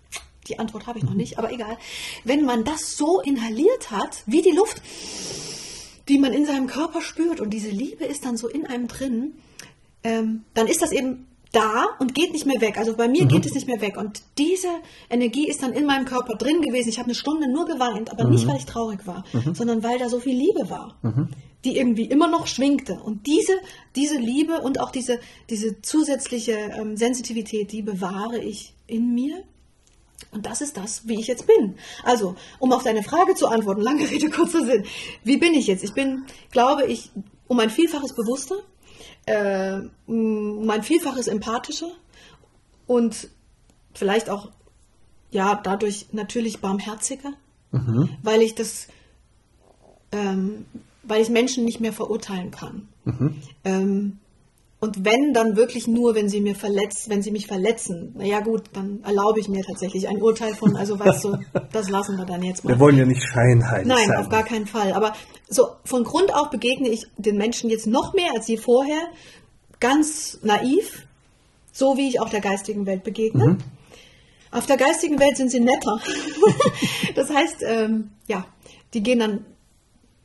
Die 0.48 0.58
Antwort 0.58 0.86
habe 0.86 0.98
ich 0.98 1.04
noch 1.04 1.14
nicht, 1.14 1.38
aber 1.38 1.52
egal. 1.52 1.78
Wenn 2.24 2.44
man 2.44 2.64
das 2.64 2.96
so 2.96 3.20
inhaliert 3.20 3.90
hat, 3.90 4.22
wie 4.26 4.42
die 4.42 4.50
Luft, 4.50 4.82
die 6.08 6.18
man 6.18 6.32
in 6.32 6.46
seinem 6.46 6.66
Körper 6.66 7.02
spürt 7.02 7.40
und 7.40 7.50
diese 7.50 7.70
Liebe 7.70 8.04
ist 8.04 8.24
dann 8.24 8.36
so 8.36 8.48
in 8.48 8.66
einem 8.66 8.88
drin, 8.88 9.34
ähm, 10.02 10.44
dann 10.54 10.66
ist 10.66 10.82
das 10.82 10.92
eben 10.92 11.27
da 11.52 11.86
und 11.98 12.14
geht 12.14 12.32
nicht 12.32 12.46
mehr 12.46 12.60
weg. 12.60 12.78
Also 12.78 12.94
bei 12.96 13.08
mir 13.08 13.24
mhm. 13.24 13.28
geht 13.28 13.46
es 13.46 13.54
nicht 13.54 13.66
mehr 13.66 13.80
weg. 13.80 13.96
Und 13.96 14.22
diese 14.36 14.68
Energie 15.10 15.48
ist 15.48 15.62
dann 15.62 15.72
in 15.72 15.86
meinem 15.86 16.04
Körper 16.04 16.34
drin 16.34 16.60
gewesen. 16.62 16.88
Ich 16.88 16.98
habe 16.98 17.06
eine 17.06 17.14
Stunde 17.14 17.50
nur 17.50 17.66
geweint, 17.66 18.10
aber 18.10 18.24
mhm. 18.24 18.30
nicht, 18.30 18.46
weil 18.46 18.56
ich 18.56 18.66
traurig 18.66 19.06
war, 19.06 19.24
mhm. 19.32 19.54
sondern 19.54 19.82
weil 19.82 19.98
da 19.98 20.08
so 20.08 20.20
viel 20.20 20.36
Liebe 20.36 20.70
war. 20.70 20.96
Mhm 21.02 21.28
die 21.64 21.76
irgendwie 21.76 22.04
immer 22.04 22.28
noch 22.28 22.46
schwingte. 22.46 22.94
Und 22.94 23.26
diese, 23.26 23.52
diese 23.96 24.16
Liebe 24.16 24.60
und 24.60 24.80
auch 24.80 24.90
diese, 24.90 25.18
diese 25.50 25.82
zusätzliche 25.82 26.52
ähm, 26.52 26.96
Sensitivität, 26.96 27.72
die 27.72 27.82
bewahre 27.82 28.38
ich 28.38 28.74
in 28.86 29.12
mir. 29.14 29.42
Und 30.30 30.46
das 30.46 30.60
ist 30.60 30.76
das, 30.76 31.08
wie 31.08 31.18
ich 31.18 31.26
jetzt 31.26 31.46
bin. 31.46 31.76
Also, 32.04 32.36
um 32.58 32.72
auf 32.72 32.84
deine 32.84 33.02
Frage 33.02 33.34
zu 33.34 33.48
antworten, 33.48 33.80
lange 33.82 34.08
Rede, 34.08 34.30
kurzer 34.30 34.64
Sinn. 34.64 34.84
Wie 35.24 35.36
bin 35.36 35.54
ich 35.54 35.66
jetzt? 35.66 35.82
Ich 35.84 35.94
bin, 35.94 36.24
glaube 36.50 36.86
ich, 36.86 37.10
um 37.48 37.58
ein 37.58 37.70
Vielfaches 37.70 38.14
bewusster, 38.14 38.56
äh, 39.28 39.80
um 40.06 40.68
ein 40.70 40.82
Vielfaches 40.82 41.28
empathischer 41.28 41.90
und 42.86 43.28
vielleicht 43.94 44.30
auch, 44.30 44.50
ja, 45.30 45.54
dadurch 45.54 46.06
natürlich 46.12 46.60
barmherziger, 46.60 47.32
mhm. 47.70 48.08
weil 48.22 48.42
ich 48.42 48.54
das 48.54 48.88
ähm, 50.12 50.64
weil 51.02 51.22
ich 51.22 51.30
Menschen 51.30 51.64
nicht 51.64 51.80
mehr 51.80 51.92
verurteilen 51.92 52.50
kann. 52.50 52.88
Mhm. 53.04 53.34
Ähm, 53.64 54.18
und 54.80 55.04
wenn, 55.04 55.32
dann 55.32 55.56
wirklich 55.56 55.88
nur, 55.88 56.14
wenn 56.14 56.28
sie 56.28 56.40
mir 56.40 56.54
verletzt, 56.54 57.08
wenn 57.08 57.20
sie 57.20 57.32
mich 57.32 57.48
verletzen. 57.48 58.14
Naja 58.16 58.38
gut, 58.40 58.62
dann 58.74 59.00
erlaube 59.02 59.40
ich 59.40 59.48
mir 59.48 59.64
tatsächlich 59.64 60.06
ein 60.06 60.22
Urteil 60.22 60.54
von, 60.54 60.76
also 60.76 60.98
weißt 60.98 61.24
du, 61.24 61.36
das 61.72 61.90
lassen 61.90 62.16
wir 62.16 62.24
dann 62.24 62.44
jetzt 62.44 62.64
mal. 62.64 62.74
Wir 62.74 62.80
wollen 62.80 62.96
ja 62.96 63.04
nicht 63.04 63.22
scheinheilig 63.22 63.88
Nein, 63.88 64.06
sein. 64.06 64.16
auf 64.18 64.28
gar 64.28 64.44
keinen 64.44 64.66
Fall. 64.66 64.92
Aber 64.92 65.14
so 65.48 65.70
von 65.84 66.04
Grund 66.04 66.32
auf 66.32 66.50
begegne 66.50 66.88
ich 66.88 67.06
den 67.16 67.36
Menschen 67.36 67.70
jetzt 67.70 67.88
noch 67.88 68.14
mehr 68.14 68.30
als 68.36 68.46
je 68.46 68.56
vorher, 68.56 69.02
ganz 69.80 70.38
naiv, 70.42 71.06
so 71.72 71.96
wie 71.96 72.08
ich 72.08 72.20
auch 72.20 72.28
der 72.28 72.40
geistigen 72.40 72.86
Welt 72.86 73.02
begegne. 73.02 73.46
Mhm. 73.46 73.58
Auf 74.52 74.66
der 74.66 74.76
geistigen 74.76 75.18
Welt 75.18 75.36
sind 75.36 75.50
sie 75.50 75.60
netter. 75.60 76.00
das 77.16 77.30
heißt, 77.30 77.64
ähm, 77.66 78.10
ja, 78.28 78.46
die 78.94 79.02
gehen 79.02 79.18
dann 79.18 79.44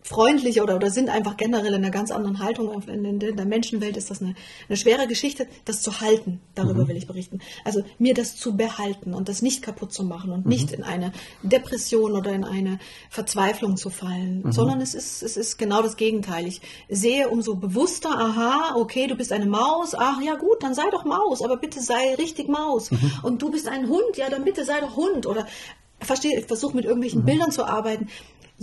freundlich 0.04 0.62
oder, 0.62 0.76
oder 0.76 0.92
sind 0.92 1.10
einfach 1.10 1.38
generell 1.38 1.74
in 1.74 1.76
einer 1.76 1.89
ganz 1.89 2.12
anderen 2.12 2.39
Haltung. 2.39 2.82
In 2.88 3.20
der 3.20 3.46
Menschenwelt 3.46 3.98
ist 3.98 4.12
das 4.12 4.22
eine, 4.22 4.36
eine 4.68 4.78
schwere 4.78 5.08
Geschichte, 5.08 5.48
das 5.66 5.82
zu 5.82 6.02
halten. 6.02 6.42
Darüber 6.56 6.84
mhm. 6.84 6.89
will 6.89 6.98
ich 6.98 7.08
berichten. 7.08 7.39
Also 7.63 7.84
mir 7.98 8.13
das 8.13 8.36
zu 8.36 8.56
behalten 8.56 9.13
und 9.13 9.30
das 9.30 9.42
nicht 9.42 9.62
kaputt 9.62 9.94
zu 9.94 10.04
machen 10.04 10.32
und 10.32 10.46
mhm. 10.46 10.52
nicht 10.52 10.72
in 10.72 10.84
eine 10.84 11.12
Depression 11.42 12.13
oder 12.13 12.32
in 12.32 12.44
eine 12.44 12.80
Verzweiflung 13.10 13.78
zu 13.78 13.89
fallen, 13.89 14.44
mhm. 14.44 14.52
sondern 14.52 14.82
es 14.82 14.94
ist, 14.94 15.24
es 15.24 15.38
ist 15.38 15.58
genau 15.58 15.82
das 15.82 15.98
Gegenteil. 15.98 16.48
Ich 16.48 16.62
sehe 16.89 17.30
umso 17.30 17.56
bewusster, 17.56 18.10
aha, 18.10 18.76
okay, 18.76 19.08
du 19.08 19.16
bist 19.16 19.32
eine 19.32 19.46
Maus, 19.46 19.96
ach 19.96 20.22
ja 20.22 20.36
gut, 20.36 20.62
dann 20.62 20.74
sei 20.74 20.89
doch 20.92 21.06
Maus, 21.06 21.42
aber 21.42 21.58
bitte 21.58 21.82
sei 21.82 22.16
richtig 22.16 22.50
Maus. 22.50 22.92
Mhm. 22.92 23.12
Und 23.24 23.42
du 23.42 23.52
bist 23.52 23.68
ein 23.68 23.88
Hund, 23.88 24.18
ja, 24.18 24.30
dann 24.30 24.44
bitte 24.44 24.66
sei 24.66 24.80
doch 24.82 24.96
Hund. 24.96 25.26
Oder 25.26 25.48
verstehe, 26.00 26.39
ich 26.39 26.46
versuche 26.46 26.76
mit 26.76 26.86
irgendwelchen 26.86 27.22
mhm. 27.22 27.26
Bildern 27.26 27.52
zu 27.52 27.66
arbeiten. 27.66 28.10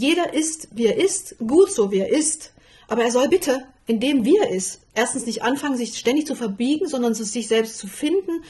Jeder 0.00 0.32
ist, 0.32 0.68
wie 0.72 0.86
er 0.86 0.96
ist, 0.96 1.36
gut 1.46 1.70
so, 1.70 1.90
wie 1.90 1.98
er 1.98 2.08
ist. 2.08 2.52
Aber 2.88 3.04
er 3.04 3.10
soll 3.10 3.28
bitte, 3.28 3.64
indem 3.86 4.24
wie 4.24 4.38
er 4.38 4.50
ist, 4.50 4.80
erstens 4.94 5.26
nicht 5.26 5.42
anfangen, 5.42 5.76
sich 5.76 5.98
ständig 5.98 6.26
zu 6.26 6.34
verbiegen, 6.34 6.88
sondern 6.88 7.12
sich 7.12 7.48
selbst 7.48 7.76
zu 7.76 7.86
finden 7.86 8.42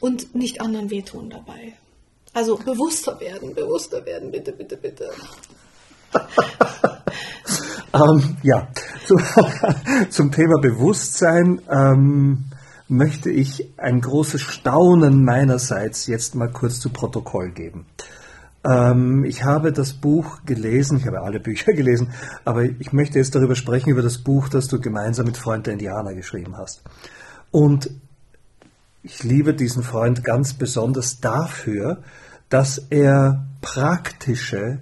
und 0.00 0.34
nicht 0.34 0.62
anderen 0.62 0.88
wehtun 0.88 1.28
dabei. 1.28 1.74
Also 2.32 2.56
bewusster 2.56 3.20
werden, 3.20 3.54
bewusster 3.54 4.06
werden, 4.06 4.30
bitte, 4.30 4.52
bitte, 4.52 4.78
bitte. 4.78 5.10
ähm, 7.92 8.36
ja, 8.42 8.68
zu, 9.06 9.18
zum 10.08 10.32
Thema 10.32 10.58
Bewusstsein 10.62 11.60
ähm, 11.70 12.46
möchte 12.88 13.30
ich 13.30 13.68
ein 13.76 14.00
großes 14.00 14.40
Staunen 14.40 15.22
meinerseits 15.22 16.06
jetzt 16.06 16.34
mal 16.34 16.50
kurz 16.50 16.80
zu 16.80 16.88
Protokoll 16.88 17.50
geben. 17.50 17.84
Ähm, 18.64 19.24
ich 19.24 19.44
habe 19.44 19.72
das 19.72 19.92
Buch 19.92 20.40
gelesen, 20.46 20.98
ich 20.98 21.06
habe 21.06 21.20
alle 21.22 21.40
Bücher 21.40 21.72
gelesen, 21.74 22.10
aber 22.44 22.64
ich 22.64 22.92
möchte 22.92 23.18
jetzt 23.18 23.34
darüber 23.34 23.54
sprechen, 23.54 23.90
über 23.90 24.02
das 24.02 24.18
Buch, 24.18 24.48
das 24.48 24.68
du 24.68 24.80
gemeinsam 24.80 25.26
mit 25.26 25.36
Freund 25.36 25.66
der 25.66 25.74
Indianer 25.74 26.14
geschrieben 26.14 26.56
hast. 26.56 26.82
Und 27.50 27.90
ich 29.02 29.22
liebe 29.22 29.54
diesen 29.54 29.82
Freund 29.82 30.24
ganz 30.24 30.54
besonders 30.54 31.20
dafür, 31.20 32.02
dass 32.48 32.78
er 32.90 33.46
praktische 33.60 34.80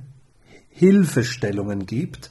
Hilfestellungen 0.70 1.86
gibt, 1.86 2.30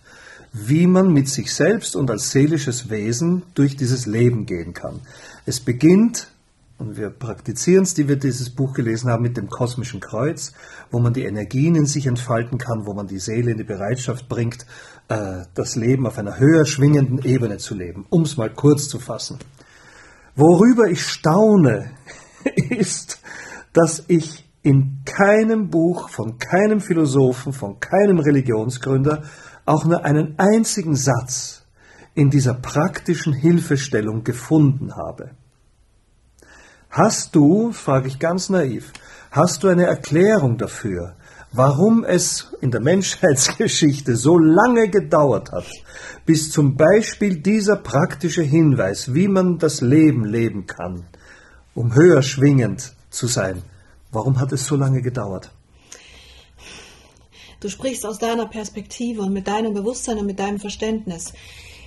wie 0.53 0.87
man 0.87 1.11
mit 1.13 1.27
sich 1.27 1.53
selbst 1.53 1.95
und 1.95 2.09
als 2.09 2.31
seelisches 2.31 2.89
Wesen 2.89 3.43
durch 3.53 3.75
dieses 3.75 4.05
Leben 4.05 4.45
gehen 4.45 4.73
kann. 4.73 4.99
Es 5.45 5.59
beginnt 5.59 6.27
und 6.81 6.97
wir 6.97 7.11
praktizieren 7.11 7.83
es, 7.83 7.93
die 7.93 8.07
wir 8.07 8.15
dieses 8.15 8.49
Buch 8.49 8.73
gelesen 8.73 9.11
haben, 9.11 9.21
mit 9.21 9.37
dem 9.37 9.49
kosmischen 9.49 9.99
Kreuz, 9.99 10.51
wo 10.89 10.99
man 10.99 11.13
die 11.13 11.25
Energien 11.25 11.75
in 11.75 11.85
sich 11.85 12.07
entfalten 12.07 12.57
kann, 12.57 12.87
wo 12.87 12.93
man 12.93 13.05
die 13.05 13.19
Seele 13.19 13.51
in 13.51 13.57
die 13.57 13.63
Bereitschaft 13.63 14.27
bringt, 14.27 14.65
äh, 15.07 15.43
das 15.53 15.75
Leben 15.75 16.07
auf 16.07 16.17
einer 16.17 16.39
höher 16.39 16.65
schwingenden 16.65 17.19
Ebene 17.23 17.57
zu 17.57 17.75
leben, 17.75 18.07
um 18.09 18.23
es 18.23 18.35
mal 18.35 18.49
kurz 18.49 18.89
zu 18.89 18.99
fassen. 18.99 19.37
Worüber 20.35 20.87
ich 20.87 21.05
staune, 21.05 21.91
ist, 22.69 23.21
dass 23.73 24.03
ich 24.07 24.49
in 24.63 25.01
keinem 25.05 25.69
Buch 25.69 26.09
von 26.09 26.39
keinem 26.39 26.81
Philosophen, 26.81 27.53
von 27.53 27.79
keinem 27.79 28.17
Religionsgründer 28.17 29.21
auch 29.67 29.85
nur 29.85 30.03
einen 30.03 30.33
einzigen 30.39 30.95
Satz 30.95 31.63
in 32.15 32.31
dieser 32.31 32.55
praktischen 32.55 33.33
Hilfestellung 33.33 34.23
gefunden 34.23 34.95
habe. 34.95 35.35
Hast 36.91 37.37
du, 37.37 37.71
frage 37.71 38.09
ich 38.09 38.19
ganz 38.19 38.49
naiv, 38.49 38.91
hast 39.31 39.63
du 39.63 39.69
eine 39.69 39.85
Erklärung 39.85 40.57
dafür, 40.57 41.15
warum 41.53 42.03
es 42.03 42.53
in 42.59 42.69
der 42.69 42.81
Menschheitsgeschichte 42.91 44.17
so 44.17 44.37
lange 44.37 44.89
gedauert 44.89 45.53
hat, 45.53 45.67
bis 46.25 46.51
zum 46.51 46.75
Beispiel 46.75 47.37
dieser 47.37 47.77
praktische 47.77 48.41
Hinweis, 48.41 49.13
wie 49.13 49.29
man 49.29 49.57
das 49.57 49.79
Leben 49.79 50.25
leben 50.25 50.67
kann, 50.67 51.05
um 51.75 51.95
höher 51.95 52.21
schwingend 52.21 52.93
zu 53.09 53.27
sein, 53.27 53.63
warum 54.11 54.41
hat 54.41 54.51
es 54.51 54.65
so 54.65 54.75
lange 54.75 55.01
gedauert? 55.01 55.49
Du 57.61 57.69
sprichst 57.69 58.05
aus 58.05 58.17
deiner 58.17 58.47
Perspektive 58.47 59.21
und 59.21 59.31
mit 59.31 59.47
deinem 59.47 59.73
Bewusstsein 59.73 60.17
und 60.17 60.25
mit 60.25 60.39
deinem 60.39 60.59
Verständnis. 60.59 61.31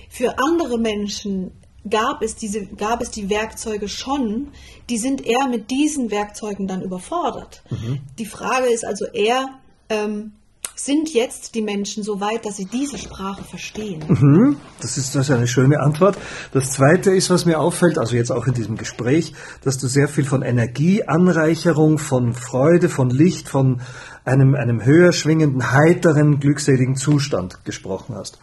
Für 0.09 0.39
andere 0.39 0.79
Menschen 0.79 1.51
gab 1.89 2.21
es, 2.21 2.35
diese, 2.35 2.65
gab 2.65 3.01
es 3.01 3.11
die 3.11 3.29
Werkzeuge 3.29 3.87
schon, 3.87 4.49
die 4.89 4.97
sind 4.97 5.25
eher 5.25 5.47
mit 5.47 5.69
diesen 5.71 6.11
Werkzeugen 6.11 6.67
dann 6.67 6.81
überfordert. 6.81 7.63
Mhm. 7.69 7.99
Die 8.17 8.25
Frage 8.25 8.67
ist 8.67 8.85
also 8.85 9.05
eher, 9.05 9.49
ähm, 9.89 10.31
sind 10.75 11.13
jetzt 11.13 11.55
die 11.55 11.61
Menschen 11.61 12.03
so 12.03 12.19
weit, 12.19 12.45
dass 12.45 12.57
sie 12.57 12.65
diese 12.65 12.97
Sprache 12.97 13.43
verstehen? 13.43 14.03
Mhm, 14.07 14.57
das, 14.81 14.97
ist, 14.97 15.15
das 15.15 15.29
ist 15.29 15.35
eine 15.35 15.47
schöne 15.47 15.79
Antwort. 15.79 16.17
Das 16.51 16.71
Zweite 16.71 17.11
ist, 17.11 17.29
was 17.29 17.45
mir 17.45 17.59
auffällt, 17.59 17.97
also 17.97 18.15
jetzt 18.15 18.31
auch 18.31 18.45
in 18.45 18.53
diesem 18.53 18.75
Gespräch, 18.75 19.33
dass 19.63 19.77
du 19.77 19.87
sehr 19.87 20.09
viel 20.09 20.25
von 20.25 20.41
Energieanreicherung, 20.41 21.97
von 21.97 22.33
Freude, 22.33 22.89
von 22.89 23.09
Licht, 23.09 23.47
von 23.47 23.81
einem, 24.25 24.55
einem 24.55 24.83
höher 24.83 25.13
schwingenden, 25.13 25.71
heiteren, 25.71 26.39
glückseligen 26.39 26.97
Zustand 26.97 27.63
gesprochen 27.63 28.15
hast. 28.15 28.39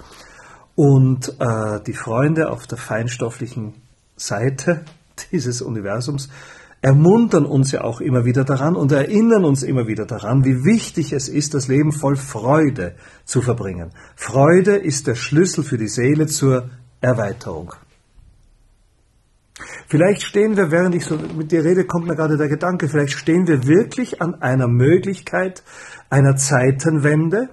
Und 0.74 1.34
äh, 1.38 1.80
die 1.86 1.92
Freunde 1.92 2.50
auf 2.50 2.66
der 2.66 2.78
feinstofflichen 2.78 3.74
Seite 4.16 4.84
dieses 5.32 5.62
Universums 5.62 6.28
ermuntern 6.80 7.46
uns 7.46 7.70
ja 7.70 7.82
auch 7.82 8.00
immer 8.00 8.24
wieder 8.24 8.44
daran 8.44 8.74
und 8.74 8.90
erinnern 8.90 9.44
uns 9.44 9.62
immer 9.62 9.86
wieder 9.86 10.04
daran, 10.04 10.44
wie 10.44 10.64
wichtig 10.64 11.12
es 11.12 11.28
ist, 11.28 11.54
das 11.54 11.68
Leben 11.68 11.92
voll 11.92 12.16
Freude 12.16 12.96
zu 13.24 13.40
verbringen. 13.40 13.92
Freude 14.16 14.76
ist 14.76 15.06
der 15.06 15.14
Schlüssel 15.14 15.62
für 15.62 15.78
die 15.78 15.88
Seele 15.88 16.26
zur 16.26 16.70
Erweiterung. 17.00 17.72
Vielleicht 19.86 20.22
stehen 20.22 20.56
wir, 20.56 20.72
während 20.72 20.94
ich 20.96 21.04
so 21.04 21.16
mit 21.16 21.52
dir 21.52 21.64
rede, 21.64 21.84
kommt 21.84 22.08
mir 22.08 22.16
gerade 22.16 22.36
der 22.36 22.48
Gedanke, 22.48 22.88
vielleicht 22.88 23.12
stehen 23.12 23.46
wir 23.46 23.66
wirklich 23.66 24.20
an 24.20 24.42
einer 24.42 24.66
Möglichkeit 24.66 25.62
einer 26.10 26.34
Zeitenwende. 26.34 27.50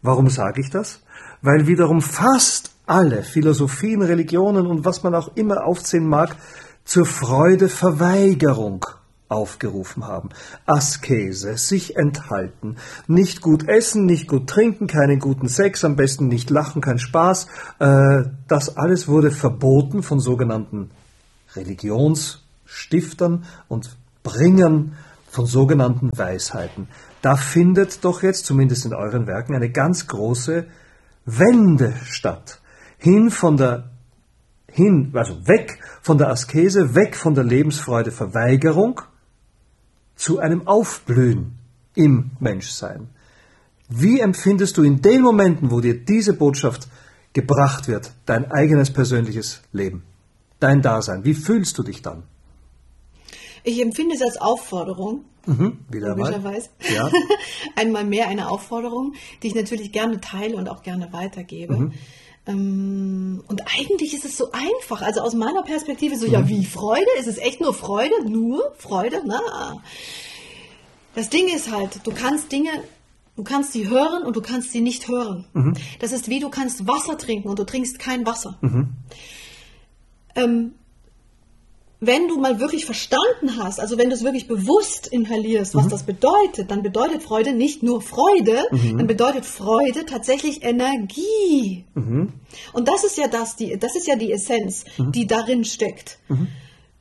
Warum 0.00 0.28
sage 0.28 0.60
ich 0.60 0.70
das? 0.70 1.02
Weil 1.42 1.66
wiederum 1.66 2.02
fast 2.02 2.72
alle 2.86 3.22
Philosophien, 3.22 4.02
Religionen 4.02 4.66
und 4.66 4.84
was 4.84 5.02
man 5.02 5.14
auch 5.14 5.30
immer 5.36 5.64
aufzählen 5.64 6.06
mag, 6.06 6.36
zur 6.84 7.06
Freudeverweigerung 7.06 8.84
aufgerufen 9.30 10.06
haben. 10.06 10.30
Askese, 10.66 11.56
sich 11.56 11.96
enthalten, 11.96 12.76
nicht 13.06 13.40
gut 13.42 13.68
essen, 13.68 14.04
nicht 14.04 14.26
gut 14.26 14.48
trinken, 14.48 14.88
keinen 14.88 15.20
guten 15.20 15.48
Sex, 15.48 15.84
am 15.84 15.94
besten 15.94 16.26
nicht 16.26 16.50
lachen, 16.50 16.82
kein 16.82 16.98
Spaß. 16.98 17.46
Äh, 17.78 18.24
das 18.48 18.76
alles 18.76 19.06
wurde 19.06 19.30
verboten 19.30 20.02
von 20.02 20.18
sogenannten 20.18 20.90
Religionsstiftern 21.54 23.44
und 23.68 23.96
Bringern 24.24 24.96
von 25.30 25.46
sogenannten 25.46 26.10
Weisheiten. 26.16 26.88
Da 27.22 27.36
findet 27.36 28.04
doch 28.04 28.24
jetzt, 28.24 28.46
zumindest 28.46 28.84
in 28.84 28.94
euren 28.94 29.28
Werken, 29.28 29.54
eine 29.54 29.70
ganz 29.70 30.08
große 30.08 30.66
Wende 31.38 31.94
statt. 32.04 32.60
Hin 32.98 33.30
von 33.30 33.56
der 33.56 33.90
hin, 34.72 35.10
also 35.14 35.46
weg 35.46 35.78
von 36.00 36.18
der 36.18 36.28
Askese, 36.28 36.94
weg 36.94 37.16
von 37.16 37.34
der 37.34 37.44
Lebensfreude 37.44 38.12
Verweigerung 38.12 39.00
zu 40.14 40.38
einem 40.38 40.66
Aufblühen 40.66 41.58
im 41.94 42.30
Menschsein. 42.40 43.08
Wie 43.88 44.20
empfindest 44.20 44.76
du 44.76 44.82
in 44.84 45.02
den 45.02 45.22
Momenten, 45.22 45.70
wo 45.70 45.80
dir 45.80 46.04
diese 46.04 46.34
Botschaft 46.34 46.88
gebracht 47.32 47.88
wird, 47.88 48.12
dein 48.26 48.50
eigenes 48.50 48.92
persönliches 48.92 49.62
Leben, 49.72 50.04
dein 50.60 50.82
Dasein? 50.82 51.24
Wie 51.24 51.34
fühlst 51.34 51.76
du 51.78 51.82
dich 51.82 52.00
dann? 52.00 52.22
Ich 53.64 53.82
empfinde 53.82 54.14
es 54.14 54.22
als 54.22 54.36
Aufforderung. 54.36 55.24
Mhm, 55.50 55.78
wieder 55.90 56.14
mal. 56.14 56.40
Ja. 56.94 57.10
Einmal 57.76 58.04
mehr 58.04 58.28
eine 58.28 58.48
Aufforderung, 58.48 59.14
die 59.42 59.48
ich 59.48 59.54
natürlich 59.54 59.90
gerne 59.90 60.20
teile 60.20 60.56
und 60.56 60.68
auch 60.68 60.82
gerne 60.82 61.12
weitergebe. 61.12 61.76
Mhm. 61.76 61.92
Ähm, 62.46 63.44
und 63.48 63.62
eigentlich 63.78 64.14
ist 64.14 64.24
es 64.24 64.36
so 64.36 64.52
einfach. 64.52 65.02
Also 65.02 65.20
aus 65.20 65.34
meiner 65.34 65.62
Perspektive 65.62 66.16
so, 66.16 66.26
mhm. 66.26 66.32
ja, 66.32 66.48
wie 66.48 66.64
Freude? 66.64 67.06
Ist 67.18 67.26
es 67.26 67.38
echt 67.38 67.60
nur 67.60 67.74
Freude? 67.74 68.14
Nur 68.28 68.72
Freude? 68.78 69.22
Na. 69.26 69.82
Das 71.14 71.30
Ding 71.30 71.48
ist 71.48 71.72
halt, 71.72 72.00
du 72.04 72.12
kannst 72.12 72.52
Dinge, 72.52 72.70
du 73.36 73.42
kannst 73.42 73.72
sie 73.72 73.88
hören 73.88 74.22
und 74.22 74.36
du 74.36 74.42
kannst 74.42 74.70
sie 74.70 74.80
nicht 74.80 75.08
hören. 75.08 75.46
Mhm. 75.52 75.74
Das 75.98 76.12
ist 76.12 76.28
wie 76.28 76.38
du 76.38 76.48
kannst 76.48 76.86
Wasser 76.86 77.18
trinken 77.18 77.48
und 77.48 77.58
du 77.58 77.64
trinkst 77.64 77.98
kein 77.98 78.24
Wasser. 78.24 78.56
Mhm. 78.60 78.90
Ähm, 80.36 80.74
wenn 82.00 82.28
du 82.28 82.38
mal 82.38 82.58
wirklich 82.58 82.86
verstanden 82.86 83.58
hast, 83.58 83.78
also 83.78 83.98
wenn 83.98 84.08
du 84.08 84.14
es 84.14 84.24
wirklich 84.24 84.48
bewusst 84.48 85.06
inhalierst, 85.06 85.74
was 85.74 85.84
mhm. 85.84 85.90
das 85.90 86.02
bedeutet, 86.04 86.70
dann 86.70 86.82
bedeutet 86.82 87.22
Freude 87.22 87.52
nicht 87.52 87.82
nur 87.82 88.00
Freude, 88.00 88.64
mhm. 88.70 88.98
dann 88.98 89.06
bedeutet 89.06 89.44
Freude 89.44 90.06
tatsächlich 90.06 90.64
Energie. 90.64 91.84
Mhm. 91.94 92.32
Und 92.72 92.88
das 92.88 93.04
ist 93.04 93.18
ja 93.18 93.28
das, 93.28 93.56
die, 93.56 93.78
das 93.78 93.96
ist 93.96 94.06
ja 94.06 94.16
die 94.16 94.32
Essenz, 94.32 94.84
mhm. 94.96 95.12
die 95.12 95.26
darin 95.26 95.64
steckt. 95.66 96.18
Mhm. 96.28 96.48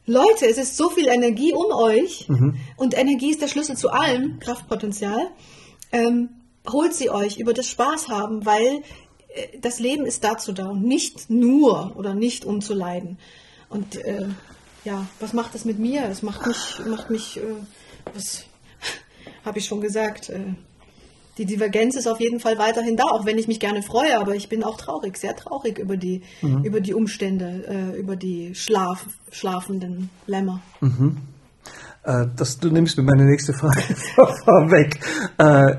Leute, 0.05 0.47
es 0.47 0.57
ist 0.57 0.75
so 0.75 0.89
viel 0.89 1.07
Energie 1.07 1.53
um 1.53 1.71
euch 1.71 2.27
mhm. 2.27 2.57
und 2.75 2.97
Energie 2.97 3.29
ist 3.29 3.41
der 3.41 3.47
Schlüssel 3.47 3.77
zu 3.77 3.91
allem, 3.91 4.39
Kraftpotenzial. 4.39 5.27
Ähm, 5.93 6.29
holt 6.69 6.93
sie 6.93 7.09
euch 7.09 7.37
über 7.37 7.53
das 7.53 7.67
Spaß 7.67 8.09
haben, 8.09 8.45
weil 8.45 8.81
äh, 9.29 9.59
das 9.61 9.79
Leben 9.79 10.05
ist 10.05 10.25
dazu 10.25 10.51
da 10.51 10.67
und 10.67 10.83
nicht 10.83 11.29
nur 11.29 11.95
oder 11.95 12.13
nicht 12.15 12.43
um 12.43 12.59
zu 12.59 12.73
leiden. 12.73 13.17
Und 13.69 13.95
äh, 13.97 14.25
ja, 14.83 15.05
was 15.19 15.33
macht 15.33 15.55
das 15.55 15.65
mit 15.65 15.79
mir? 15.79 16.05
Es 16.05 16.23
macht 16.23 16.45
mich, 16.45 16.81
macht 16.87 17.09
mich, 17.09 17.37
äh, 17.37 17.41
was 18.13 18.43
habe 19.45 19.59
ich 19.59 19.65
schon 19.65 19.81
gesagt? 19.81 20.29
Äh, 20.29 20.53
die 21.37 21.45
Divergenz 21.45 21.95
ist 21.95 22.07
auf 22.07 22.19
jeden 22.19 22.41
Fall 22.41 22.57
weiterhin 22.57 22.97
da, 22.97 23.05
auch 23.05 23.25
wenn 23.25 23.37
ich 23.37 23.47
mich 23.47 23.61
gerne 23.61 23.81
freue, 23.81 24.19
aber 24.19 24.35
ich 24.35 24.49
bin 24.49 24.61
auch 24.61 24.75
traurig, 24.75 25.17
sehr 25.17 25.37
traurig 25.37 25.79
über 25.79 25.95
die, 25.95 26.21
mhm. 26.41 26.65
über 26.65 26.81
die 26.81 26.93
Umstände, 26.93 27.63
äh, 27.65 27.97
über 27.97 28.17
die 28.17 28.53
Schlaf, 28.55 29.05
schlafenden 29.31 30.09
Lämmer. 30.27 30.61
Mhm. 30.81 31.17
Äh, 32.03 32.25
das, 32.35 32.59
du 32.59 32.69
nimmst 32.69 32.97
mir 32.97 33.03
meine 33.03 33.23
nächste 33.23 33.53
Frage 33.53 33.81
vorweg. 34.43 34.99
Äh, 35.37 35.77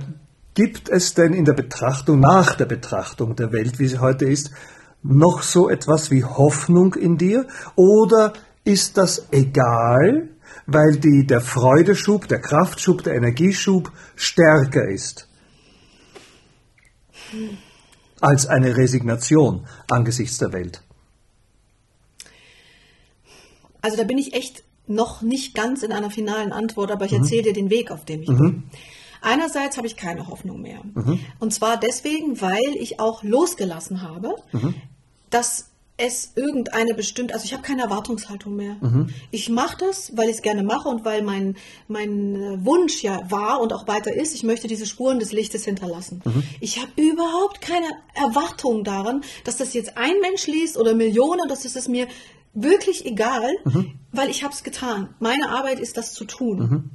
gibt 0.54 0.88
es 0.88 1.12
denn 1.12 1.34
in 1.34 1.44
der 1.44 1.52
Betrachtung, 1.52 2.20
nach 2.20 2.54
der 2.54 2.66
Betrachtung 2.66 3.36
der 3.36 3.52
Welt, 3.52 3.78
wie 3.78 3.86
sie 3.86 3.98
heute 3.98 4.24
ist, 4.24 4.50
noch 5.02 5.42
so 5.42 5.68
etwas 5.68 6.10
wie 6.10 6.24
Hoffnung 6.24 6.94
in 6.94 7.18
dir? 7.18 7.46
Oder 7.76 8.32
ist 8.64 8.96
das 8.96 9.26
egal, 9.32 10.28
weil 10.66 10.96
die, 10.96 11.26
der 11.26 11.40
Freudeschub, 11.40 12.28
der 12.28 12.40
Kraftschub, 12.40 13.02
der 13.02 13.14
Energieschub 13.14 13.90
stärker 14.16 14.88
ist 14.88 15.28
als 18.20 18.46
eine 18.46 18.76
Resignation 18.76 19.66
angesichts 19.88 20.38
der 20.38 20.52
Welt. 20.52 20.82
Also 23.82 23.96
da 23.96 24.04
bin 24.04 24.18
ich 24.18 24.34
echt 24.34 24.62
noch 24.86 25.22
nicht 25.22 25.54
ganz 25.54 25.82
in 25.82 25.92
einer 25.92 26.10
finalen 26.10 26.52
Antwort, 26.52 26.90
aber 26.90 27.06
ich 27.06 27.12
mhm. 27.12 27.22
erzähle 27.22 27.42
dir 27.44 27.52
den 27.52 27.70
Weg, 27.70 27.90
auf 27.90 28.04
dem 28.04 28.22
ich 28.22 28.28
mhm. 28.28 28.38
bin. 28.38 28.62
Einerseits 29.22 29.76
habe 29.76 29.86
ich 29.86 29.96
keine 29.96 30.28
Hoffnung 30.28 30.60
mehr. 30.60 30.80
Mhm. 30.94 31.20
Und 31.38 31.52
zwar 31.54 31.78
deswegen, 31.78 32.40
weil 32.40 32.76
ich 32.78 33.00
auch 33.00 33.22
losgelassen 33.22 34.02
habe, 34.02 34.34
mhm. 34.52 34.74
dass 35.30 35.69
es 36.00 36.32
irgendeine 36.34 36.94
bestimmte, 36.94 37.34
also 37.34 37.44
ich 37.44 37.52
habe 37.52 37.62
keine 37.62 37.82
Erwartungshaltung 37.82 38.56
mehr. 38.56 38.76
Mhm. 38.80 39.10
Ich 39.30 39.48
mache 39.48 39.76
das, 39.78 40.16
weil 40.16 40.28
ich 40.28 40.36
es 40.36 40.42
gerne 40.42 40.62
mache 40.62 40.88
und 40.88 41.04
weil 41.04 41.22
mein, 41.22 41.56
mein 41.88 42.34
äh, 42.34 42.64
Wunsch 42.64 43.02
ja 43.02 43.20
war 43.30 43.60
und 43.60 43.72
auch 43.72 43.86
weiter 43.86 44.12
ist, 44.12 44.34
ich 44.34 44.42
möchte 44.42 44.66
diese 44.66 44.86
Spuren 44.86 45.18
des 45.18 45.32
Lichtes 45.32 45.64
hinterlassen. 45.64 46.22
Mhm. 46.24 46.42
Ich 46.60 46.80
habe 46.80 46.90
überhaupt 46.96 47.60
keine 47.60 47.88
Erwartung 48.14 48.82
daran, 48.82 49.22
dass 49.44 49.58
das 49.58 49.74
jetzt 49.74 49.96
ein 49.96 50.18
Mensch 50.20 50.46
liest 50.46 50.78
oder 50.78 50.94
Millionen, 50.94 51.48
das 51.48 51.64
ist 51.64 51.76
es 51.76 51.86
mir 51.86 52.08
wirklich 52.54 53.04
egal, 53.06 53.50
mhm. 53.64 53.92
weil 54.12 54.30
ich 54.30 54.42
habe 54.42 54.54
es 54.54 54.62
getan. 54.64 55.14
Meine 55.20 55.50
Arbeit 55.50 55.80
ist, 55.80 55.96
das 55.96 56.14
zu 56.14 56.24
tun. 56.24 56.58
Mhm. 56.58 56.90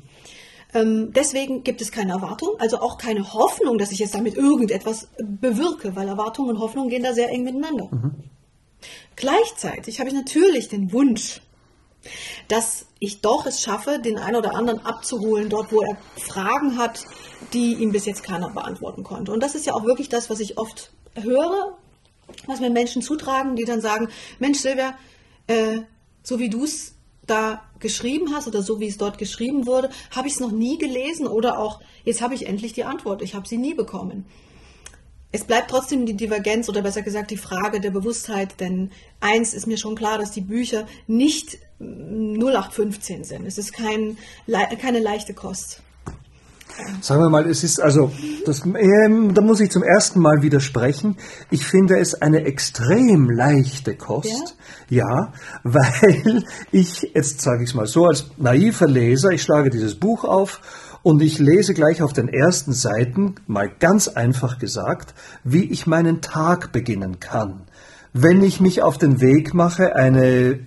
Ähm, 0.73 1.13
deswegen 1.13 1.63
gibt 1.63 1.81
es 1.81 1.91
keine 1.91 2.11
Erwartung, 2.11 2.55
also 2.59 2.79
auch 2.79 2.97
keine 2.97 3.33
Hoffnung, 3.33 3.77
dass 3.77 3.91
ich 3.91 3.99
jetzt 3.99 4.15
damit 4.15 4.35
irgendetwas 4.35 5.07
bewirke, 5.19 5.95
weil 5.95 6.07
Erwartung 6.07 6.49
und 6.49 6.59
Hoffnung 6.59 6.89
gehen 6.89 7.03
da 7.03 7.13
sehr 7.13 7.29
eng 7.29 7.43
miteinander. 7.43 7.89
Gleichzeitig 9.15 9.99
habe 9.99 10.09
ich 10.09 10.15
natürlich 10.15 10.67
den 10.67 10.91
Wunsch, 10.91 11.41
dass 12.47 12.85
ich 12.99 13.21
doch 13.21 13.45
es 13.45 13.61
schaffe, 13.61 13.99
den 13.99 14.19
einen 14.19 14.35
oder 14.35 14.55
anderen 14.55 14.85
abzuholen, 14.85 15.49
dort, 15.49 15.71
wo 15.71 15.81
er 15.81 15.97
Fragen 16.17 16.77
hat, 16.77 17.03
die 17.53 17.73
ihm 17.73 17.91
bis 17.91 18.05
jetzt 18.05 18.23
keiner 18.23 18.49
beantworten 18.49 19.03
konnte. 19.03 19.31
Und 19.31 19.41
das 19.41 19.55
ist 19.55 19.65
ja 19.65 19.73
auch 19.73 19.85
wirklich 19.85 20.09
das, 20.09 20.29
was 20.29 20.39
ich 20.39 20.57
oft 20.57 20.91
höre, 21.15 21.77
was 22.47 22.59
mir 22.59 22.69
Menschen 22.69 23.01
zutragen, 23.01 23.55
die 23.55 23.65
dann 23.65 23.81
sagen, 23.81 24.09
Mensch 24.39 24.59
Silvia, 24.59 24.97
äh, 25.47 25.81
so 26.23 26.39
wie 26.39 26.49
du 26.49 26.63
es 26.63 26.93
da 27.25 27.63
geschrieben 27.79 28.33
hast 28.33 28.47
oder 28.47 28.61
so 28.61 28.79
wie 28.79 28.87
es 28.87 28.97
dort 28.97 29.17
geschrieben 29.17 29.65
wurde, 29.65 29.89
habe 30.11 30.27
ich 30.27 30.35
es 30.35 30.39
noch 30.39 30.51
nie 30.51 30.77
gelesen 30.77 31.27
oder 31.27 31.59
auch 31.59 31.79
jetzt 32.03 32.21
habe 32.21 32.35
ich 32.35 32.47
endlich 32.47 32.73
die 32.73 32.83
Antwort, 32.83 33.21
ich 33.21 33.35
habe 33.35 33.47
sie 33.47 33.57
nie 33.57 33.73
bekommen. 33.73 34.25
Es 35.31 35.43
bleibt 35.43 35.69
trotzdem 35.69 36.05
die 36.05 36.15
Divergenz 36.15 36.69
oder 36.69 36.81
besser 36.81 37.01
gesagt 37.01 37.31
die 37.31 37.38
Frage 37.38 37.81
der 37.81 37.91
Bewusstheit, 37.91 38.59
denn 38.59 38.91
eins 39.19 39.53
ist 39.53 39.67
mir 39.67 39.77
schon 39.77 39.95
klar, 39.95 40.17
dass 40.17 40.31
die 40.31 40.41
Bücher 40.41 40.88
nicht 41.07 41.57
0815 41.79 43.23
sind. 43.25 43.45
Es 43.45 43.57
ist 43.57 43.73
kein, 43.73 44.17
keine 44.79 44.99
leichte 44.99 45.33
Kost. 45.33 45.81
Sagen 47.01 47.21
wir 47.21 47.29
mal, 47.29 47.49
es 47.49 47.63
ist 47.63 47.79
also, 47.79 48.11
das, 48.45 48.65
ähm, 48.65 49.33
da 49.33 49.41
muss 49.41 49.61
ich 49.61 49.71
zum 49.71 49.83
ersten 49.83 50.19
Mal 50.19 50.41
widersprechen. 50.41 51.15
Ich 51.49 51.65
finde 51.65 51.97
es 51.99 52.21
eine 52.21 52.43
extrem 52.43 53.29
leichte 53.29 53.95
Kost. 53.95 54.57
Ja, 54.89 55.05
ja 55.07 55.33
weil 55.63 56.43
ich, 56.71 57.11
jetzt 57.13 57.41
sage 57.41 57.63
ich 57.63 57.69
es 57.69 57.75
mal 57.75 57.88
so, 57.88 58.05
als 58.05 58.25
naiver 58.38 58.88
Leser, 58.88 59.29
ich 59.29 59.43
schlage 59.43 59.69
dieses 59.69 59.95
Buch 59.95 60.25
auf 60.25 60.59
und 61.05 61.21
ich 61.21 61.37
lese 61.37 61.75
gleich 61.75 62.01
auf 62.01 62.13
den 62.13 62.27
ersten 62.27 62.73
Seiten, 62.73 63.35
mal 63.45 63.69
ganz 63.69 64.07
einfach 64.07 64.57
gesagt, 64.57 65.13
wie 65.43 65.65
ich 65.65 65.85
meinen 65.85 66.21
Tag 66.21 66.71
beginnen 66.71 67.19
kann. 67.19 67.61
Wenn 68.11 68.41
ich 68.41 68.59
mich 68.59 68.81
auf 68.81 68.97
den 68.97 69.21
Weg 69.21 69.53
mache, 69.53 69.95
eine 69.95 70.57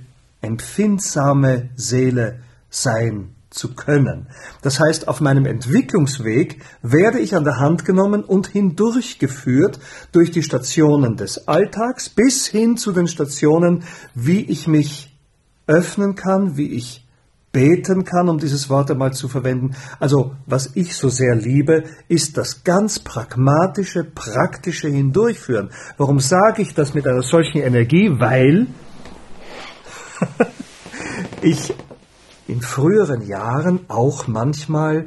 empfindsame 0.41 1.71
Seele 1.75 2.39
sein 2.71 3.35
zu 3.51 3.75
können. 3.75 4.29
Das 4.63 4.79
heißt, 4.79 5.09
auf 5.09 5.21
meinem 5.21 5.45
Entwicklungsweg 5.45 6.63
werde 6.83 7.19
ich 7.19 7.35
an 7.35 7.43
der 7.43 7.59
Hand 7.59 7.85
genommen 7.85 8.23
und 8.23 8.47
hindurchgeführt 8.47 9.81
durch 10.13 10.31
die 10.31 10.45
Stationen 10.45 11.17
des 11.17 11.49
Alltags 11.49 12.11
bis 12.11 12.47
hin 12.47 12.77
zu 12.77 12.93
den 12.93 13.09
Stationen, 13.09 13.83
wie 14.15 14.43
ich 14.43 14.69
mich 14.69 15.19
öffnen 15.67 16.15
kann, 16.15 16.57
wie 16.57 16.69
ich 16.69 17.08
beten 17.53 18.05
kann, 18.05 18.29
um 18.29 18.39
dieses 18.39 18.69
Wort 18.69 18.91
einmal 18.91 19.13
zu 19.13 19.29
verwenden. 19.29 19.75
Also, 19.99 20.35
was 20.47 20.71
ich 20.75 20.95
so 20.95 21.09
sehr 21.09 21.35
liebe, 21.35 21.85
ist 22.09 22.37
das 22.37 22.63
ganz 22.63 22.99
pragmatische, 22.99 24.05
praktische 24.05 24.89
Hindurchführen. 24.89 25.71
Warum 25.97 26.21
sage 26.21 26.63
ich 26.63 26.75
das 26.75 26.95
mit 26.95 27.07
einer 27.07 27.23
solchen 27.23 27.63
Energie? 27.63 28.11
Weil 28.19 28.67
ich 31.43 31.75
in 32.47 32.61
früheren 32.61 33.27
Jahren 33.27 33.81
auch 33.89 34.27
manchmal 34.27 35.07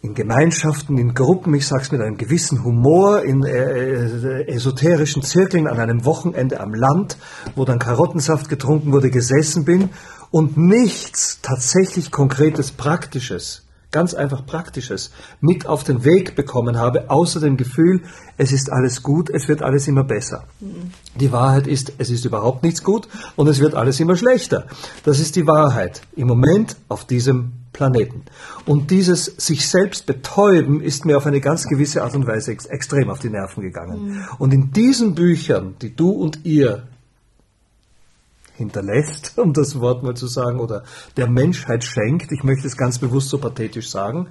in 0.00 0.14
Gemeinschaften, 0.14 0.96
in 0.96 1.12
Gruppen, 1.12 1.54
ich 1.54 1.66
sage 1.66 1.82
es 1.82 1.92
mit 1.92 2.00
einem 2.00 2.16
gewissen 2.16 2.62
Humor, 2.62 3.22
in 3.22 3.44
äh, 3.44 4.42
äh, 4.42 4.48
esoterischen 4.48 5.22
Zirkeln 5.22 5.66
an 5.66 5.80
einem 5.80 6.04
Wochenende 6.04 6.60
am 6.60 6.72
Land, 6.72 7.18
wo 7.56 7.64
dann 7.64 7.80
Karottensaft 7.80 8.48
getrunken 8.48 8.92
wurde, 8.92 9.10
gesessen 9.10 9.64
bin 9.64 9.90
und 10.30 10.56
nichts 10.56 11.40
tatsächlich 11.42 12.10
Konkretes, 12.10 12.70
Praktisches 12.72 13.62
ganz 13.90 14.14
einfach 14.14 14.44
Praktisches 14.44 15.10
mit 15.40 15.66
auf 15.66 15.82
den 15.84 16.04
Weg 16.04 16.36
bekommen 16.36 16.78
habe, 16.78 17.10
außer 17.10 17.40
dem 17.40 17.56
Gefühl, 17.56 18.02
es 18.36 18.52
ist 18.52 18.70
alles 18.70 19.02
gut, 19.02 19.30
es 19.30 19.48
wird 19.48 19.62
alles 19.62 19.88
immer 19.88 20.04
besser. 20.04 20.44
Mhm. 20.60 20.92
Die 21.18 21.32
Wahrheit 21.32 21.66
ist, 21.66 21.92
es 21.98 22.10
ist 22.10 22.24
überhaupt 22.24 22.62
nichts 22.62 22.82
gut 22.82 23.08
und 23.36 23.48
es 23.48 23.60
wird 23.60 23.74
alles 23.74 23.98
immer 24.00 24.16
schlechter. 24.16 24.66
Das 25.04 25.20
ist 25.20 25.36
die 25.36 25.46
Wahrheit 25.46 26.02
im 26.16 26.28
Moment 26.28 26.76
auf 26.88 27.06
diesem 27.06 27.52
Planeten. 27.72 28.24
Und 28.66 28.90
dieses 28.90 29.24
sich 29.24 29.68
selbst 29.68 30.06
betäuben 30.06 30.80
ist 30.82 31.04
mir 31.04 31.16
auf 31.16 31.26
eine 31.26 31.40
ganz 31.40 31.64
gewisse 31.64 32.02
Art 32.02 32.14
und 32.14 32.26
Weise 32.26 32.52
ex 32.52 32.66
extrem 32.66 33.08
auf 33.08 33.20
die 33.20 33.30
Nerven 33.30 33.62
gegangen. 33.62 34.04
Mhm. 34.04 34.24
Und 34.38 34.52
in 34.52 34.70
diesen 34.72 35.14
Büchern, 35.14 35.76
die 35.80 35.94
du 35.94 36.10
und 36.10 36.44
ihr 36.44 36.88
hinterlässt, 38.58 39.32
um 39.38 39.52
das 39.52 39.80
Wort 39.80 40.02
mal 40.02 40.14
zu 40.14 40.26
sagen, 40.26 40.60
oder 40.60 40.84
der 41.16 41.28
Menschheit 41.28 41.84
schenkt, 41.84 42.30
ich 42.32 42.44
möchte 42.44 42.66
es 42.66 42.76
ganz 42.76 42.98
bewusst 42.98 43.30
so 43.30 43.38
pathetisch 43.38 43.88
sagen, 43.88 44.28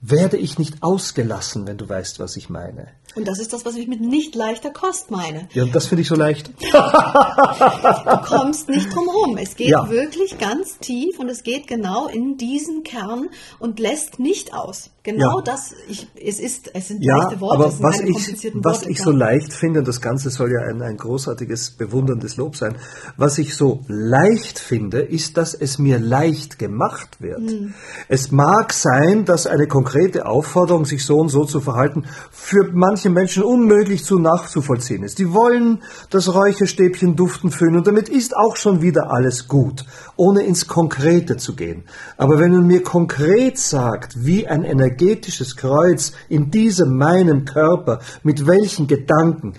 werde 0.00 0.36
ich 0.36 0.58
nicht 0.58 0.82
ausgelassen, 0.82 1.66
wenn 1.66 1.76
du 1.76 1.88
weißt, 1.88 2.20
was 2.20 2.36
ich 2.36 2.48
meine. 2.48 2.88
Und 3.16 3.26
das 3.26 3.40
ist 3.40 3.52
das, 3.52 3.64
was 3.64 3.74
ich 3.74 3.88
mit 3.88 4.00
nicht 4.00 4.36
leichter 4.36 4.70
Kost 4.70 5.10
meine. 5.10 5.48
Ja, 5.52 5.64
und 5.64 5.74
das 5.74 5.86
finde 5.86 6.02
ich 6.02 6.08
so 6.08 6.14
leicht. 6.14 6.48
du 6.60 8.16
kommst 8.22 8.68
nicht 8.68 8.94
drum 8.94 9.08
rum. 9.08 9.36
Es 9.38 9.56
geht 9.56 9.70
ja. 9.70 9.90
wirklich 9.90 10.38
ganz 10.38 10.78
tief 10.78 11.18
und 11.18 11.28
es 11.28 11.42
geht 11.42 11.66
genau 11.66 12.06
in 12.06 12.36
diesen 12.36 12.84
Kern 12.84 13.28
und 13.58 13.80
lässt 13.80 14.20
nicht 14.20 14.54
aus. 14.54 14.90
Genau 15.08 15.38
ja. 15.38 15.42
das, 15.42 15.74
ich, 15.88 16.06
es 16.22 16.38
ist, 16.38 16.70
es 16.74 16.88
sind 16.88 17.02
ja, 17.02 17.16
leichte 17.16 17.40
Worte, 17.40 17.64
aber 17.64 17.72
was 17.80 18.00
ich, 18.00 18.52
was 18.56 18.80
Worte, 18.82 18.90
ich 18.90 19.00
so 19.00 19.10
leicht 19.10 19.54
finde, 19.54 19.78
und 19.78 19.88
das 19.88 20.02
Ganze 20.02 20.28
soll 20.28 20.52
ja 20.52 20.68
ein, 20.68 20.82
ein 20.82 20.98
großartiges, 20.98 21.70
bewunderndes 21.78 22.36
Lob 22.36 22.56
sein, 22.56 22.76
was 23.16 23.38
ich 23.38 23.56
so 23.56 23.80
leicht 23.88 24.58
finde, 24.58 25.00
ist, 25.00 25.38
dass 25.38 25.54
es 25.54 25.78
mir 25.78 25.98
leicht 25.98 26.58
gemacht 26.58 27.22
wird. 27.22 27.40
Hm. 27.40 27.72
Es 28.08 28.32
mag 28.32 28.74
sein, 28.74 29.24
dass 29.24 29.46
eine 29.46 29.66
konkrete 29.66 30.26
Aufforderung, 30.26 30.84
sich 30.84 31.06
so 31.06 31.16
und 31.16 31.30
so 31.30 31.46
zu 31.46 31.62
verhalten, 31.62 32.04
für 32.30 32.70
manche 32.74 33.08
Menschen 33.08 33.44
unmöglich 33.44 34.04
zu 34.04 34.18
nachzuvollziehen 34.18 35.04
ist. 35.04 35.18
Die 35.18 35.32
wollen 35.32 35.82
das 36.10 36.34
Räucherstäbchen 36.34 37.16
duften 37.16 37.50
fühlen 37.50 37.76
und 37.76 37.86
damit 37.86 38.10
ist 38.10 38.36
auch 38.36 38.56
schon 38.56 38.82
wieder 38.82 39.10
alles 39.10 39.48
gut, 39.48 39.86
ohne 40.16 40.42
ins 40.42 40.66
Konkrete 40.66 41.38
zu 41.38 41.56
gehen. 41.56 41.84
Aber 42.18 42.38
wenn 42.38 42.52
man 42.52 42.66
mir 42.66 42.82
konkret 42.82 43.58
sagt, 43.58 44.26
wie 44.26 44.46
ein 44.46 44.64
Energie 44.64 44.97
energetisches 44.98 45.56
Kreuz 45.56 46.12
in 46.28 46.50
diesem 46.50 46.96
meinem 46.96 47.44
Körper 47.44 48.00
mit 48.22 48.46
welchen 48.46 48.86
Gedanken 48.86 49.54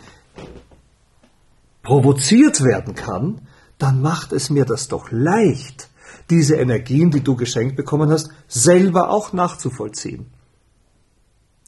provoziert 1.83 2.63
werden 2.63 2.95
kann, 2.95 3.41
dann 3.77 4.01
macht 4.01 4.33
es 4.33 4.49
mir 4.49 4.65
das 4.65 4.87
doch 4.87 5.11
leicht, 5.11 5.89
diese 6.29 6.55
Energien, 6.55 7.11
die 7.11 7.21
du 7.21 7.35
geschenkt 7.35 7.75
bekommen 7.75 8.11
hast, 8.11 8.29
selber 8.47 9.09
auch 9.09 9.33
nachzuvollziehen. 9.33 10.27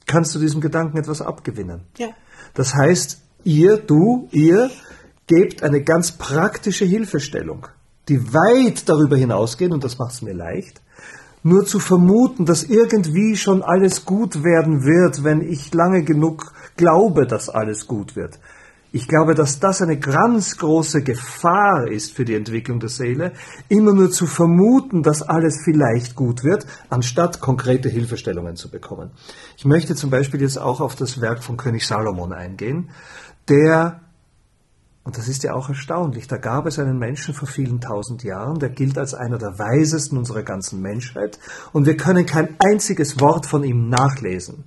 Kannst 0.05 0.35
du 0.35 0.39
diesem 0.39 0.61
Gedanken 0.61 0.97
etwas 0.97 1.21
abgewinnen? 1.21 1.81
Ja. 1.97 2.09
Das 2.53 2.75
heißt, 2.75 3.21
ihr, 3.43 3.77
du, 3.77 4.27
ihr 4.31 4.69
gebt 5.25 5.63
eine 5.63 5.81
ganz 5.81 6.11
praktische 6.11 6.83
Hilfestellung, 6.85 7.67
die 8.09 8.21
weit 8.33 8.89
darüber 8.89 9.15
hinausgeht, 9.15 9.71
und 9.71 9.83
das 9.83 9.97
macht 9.97 10.13
es 10.13 10.21
mir 10.21 10.33
leicht, 10.33 10.81
nur 11.43 11.65
zu 11.65 11.79
vermuten, 11.79 12.45
dass 12.45 12.63
irgendwie 12.63 13.35
schon 13.35 13.63
alles 13.63 14.05
gut 14.05 14.43
werden 14.43 14.83
wird, 14.83 15.23
wenn 15.23 15.41
ich 15.41 15.73
lange 15.73 16.03
genug 16.03 16.53
glaube, 16.77 17.25
dass 17.25 17.49
alles 17.49 17.87
gut 17.87 18.15
wird. 18.15 18.39
Ich 18.93 19.07
glaube, 19.07 19.35
dass 19.35 19.61
das 19.61 19.81
eine 19.81 19.97
ganz 19.97 20.57
große 20.57 21.01
Gefahr 21.01 21.87
ist 21.87 22.11
für 22.11 22.25
die 22.25 22.35
Entwicklung 22.35 22.81
der 22.81 22.89
Seele, 22.89 23.31
immer 23.69 23.93
nur 23.93 24.11
zu 24.11 24.27
vermuten, 24.27 25.01
dass 25.01 25.21
alles 25.21 25.61
vielleicht 25.63 26.15
gut 26.15 26.43
wird, 26.43 26.65
anstatt 26.89 27.39
konkrete 27.39 27.87
Hilfestellungen 27.87 28.57
zu 28.57 28.69
bekommen. 28.69 29.11
Ich 29.55 29.63
möchte 29.63 29.95
zum 29.95 30.09
Beispiel 30.09 30.41
jetzt 30.41 30.57
auch 30.57 30.81
auf 30.81 30.95
das 30.95 31.21
Werk 31.21 31.41
von 31.41 31.55
König 31.55 31.87
Salomon 31.87 32.33
eingehen, 32.33 32.89
der 33.47 34.01
und 35.03 35.17
das 35.17 35.27
ist 35.27 35.43
ja 35.43 35.53
auch 35.53 35.67
erstaunlich. 35.69 36.27
Da 36.27 36.37
gab 36.37 36.67
es 36.67 36.77
einen 36.77 36.99
Menschen 36.99 37.33
vor 37.33 37.47
vielen 37.47 37.81
tausend 37.81 38.23
Jahren, 38.23 38.59
der 38.59 38.69
gilt 38.69 38.99
als 38.99 39.15
einer 39.15 39.39
der 39.39 39.57
weisesten 39.57 40.17
unserer 40.17 40.43
ganzen 40.43 40.79
Menschheit. 40.81 41.39
Und 41.73 41.87
wir 41.87 41.97
können 41.97 42.25
kein 42.27 42.55
einziges 42.59 43.19
Wort 43.19 43.47
von 43.47 43.63
ihm 43.63 43.89
nachlesen, 43.89 44.65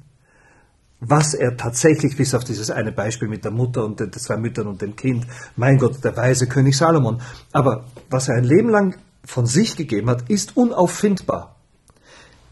was 0.99 1.35
er 1.35 1.57
tatsächlich, 1.57 2.17
bis 2.17 2.35
auf 2.35 2.43
dieses 2.43 2.71
eine 2.71 2.91
Beispiel 2.91 3.29
mit 3.29 3.45
der 3.45 3.53
Mutter 3.53 3.85
und 3.85 4.01
den 4.01 4.13
zwei 4.13 4.37
Müttern 4.37 4.67
und 4.67 4.83
dem 4.83 4.97
Kind, 4.97 5.25
mein 5.55 5.79
Gott, 5.79 6.03
der 6.03 6.17
weise 6.17 6.49
König 6.49 6.77
Salomon. 6.77 7.21
Aber 7.53 7.85
was 8.11 8.29
er 8.29 8.35
ein 8.35 8.45
Leben 8.45 8.71
lang 8.71 8.97
von 9.25 9.47
sich 9.47 9.77
gegeben 9.77 10.11
hat, 10.11 10.29
ist 10.29 10.57
unauffindbar. 10.57 11.55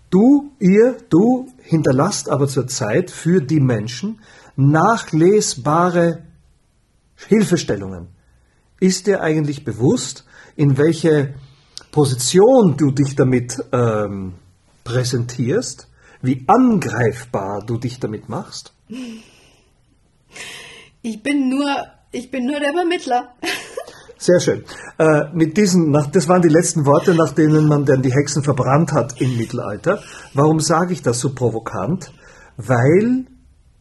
Du, 0.09 0.53
ihr, 0.61 0.99
du 1.09 1.49
hinterlasst 1.63 2.29
aber 2.29 2.47
zur 2.47 2.69
Zeit 2.69 3.11
für 3.11 3.41
die 3.41 3.61
Menschen 3.61 4.21
nachlesbare 4.55 6.23
Hilfestellungen. 7.29 8.09
Ist 8.81 9.07
dir 9.07 9.21
eigentlich 9.21 9.65
bewusst, 9.65 10.25
in 10.57 10.77
welche 10.77 11.35
Position 11.91 12.77
du 12.77 12.91
dich 12.91 13.15
damit 13.15 13.63
ähm, 13.73 14.35
präsentierst, 14.85 15.89
wie 16.23 16.45
angreifbar 16.47 17.65
du 17.65 17.79
dich 17.79 18.01
damit 18.01 18.29
machst? 18.29 18.73
Ich 21.03 21.23
bin 21.23 21.49
nur, 21.49 21.69
ich 22.13 22.31
bin 22.31 22.47
nur 22.47 22.61
der 22.61 22.73
Vermittler. 22.73 23.35
Sehr 24.19 24.39
schön. 24.39 24.65
Äh, 24.99 25.35
mit 25.35 25.57
diesen, 25.57 25.93
das 26.13 26.29
waren 26.29 26.43
die 26.43 26.49
letzten 26.49 26.87
Worte, 26.87 27.13
nach 27.13 27.33
denen 27.33 27.67
man 27.67 27.85
dann 27.85 28.03
die 28.03 28.13
Hexen 28.13 28.45
verbrannt 28.45 28.93
hat 28.93 29.21
im 29.21 29.37
Mittelalter. 29.37 30.01
Warum 30.33 30.61
sage 30.61 30.93
ich 30.93 31.03
das 31.03 31.19
so 31.19 31.35
provokant? 31.35 32.13
Weil 32.57 33.27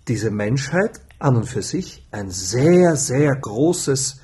diese 0.07 0.31
Menschheit 0.31 0.99
an 1.23 1.35
und 1.35 1.45
für 1.45 1.61
sich 1.61 2.05
ein 2.11 2.29
sehr, 2.29 2.95
sehr 2.95 3.35
großes 3.35 4.19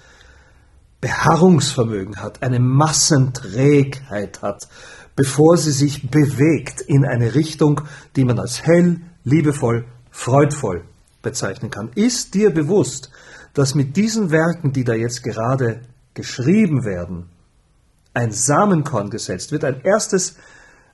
Beharrungsvermögen 1.02 2.18
hat, 2.18 2.42
eine 2.42 2.60
Massenträgheit 2.60 4.42
hat, 4.42 4.68
bevor 5.16 5.58
sie 5.58 5.72
sich 5.72 6.10
bewegt 6.10 6.82
in 6.82 7.06
eine 7.06 7.36
Richtung, 7.36 7.82
die 8.16 8.26
man 8.26 8.40
als 8.40 8.64
hell, 8.66 9.02
liebevoll, 9.24 9.86
freudvoll 10.12 10.86
bezeichnen 11.22 11.70
kann. 11.70 11.92
Ist 11.96 12.34
dir 12.34 12.52
bewusst, 12.52 13.12
dass 13.54 13.76
mit 13.76 13.96
diesen 13.96 14.32
Werken, 14.32 14.72
die 14.72 14.84
da 14.84 14.94
jetzt 14.94 15.24
gerade 15.24 15.82
geschrieben 16.14 16.84
werden, 16.86 17.30
ein 18.14 18.32
Samenkorn 18.32 19.10
gesetzt 19.10 19.52
wird, 19.52 19.64
ein 19.64 19.82
erstes 19.82 20.36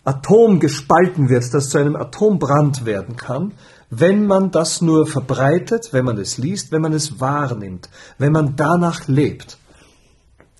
Atom 0.05 0.59
gespalten 0.59 1.29
wird, 1.29 1.53
das 1.53 1.69
zu 1.69 1.77
einem 1.77 1.95
Atombrand 1.95 2.85
werden 2.85 3.15
kann, 3.15 3.53
wenn 3.89 4.25
man 4.25 4.51
das 4.51 4.81
nur 4.81 5.07
verbreitet, 5.07 5.89
wenn 5.91 6.05
man 6.05 6.17
es 6.17 6.37
liest, 6.37 6.71
wenn 6.71 6.81
man 6.81 6.93
es 6.93 7.19
wahrnimmt, 7.19 7.89
wenn 8.17 8.31
man 8.31 8.55
danach 8.55 9.07
lebt. 9.07 9.57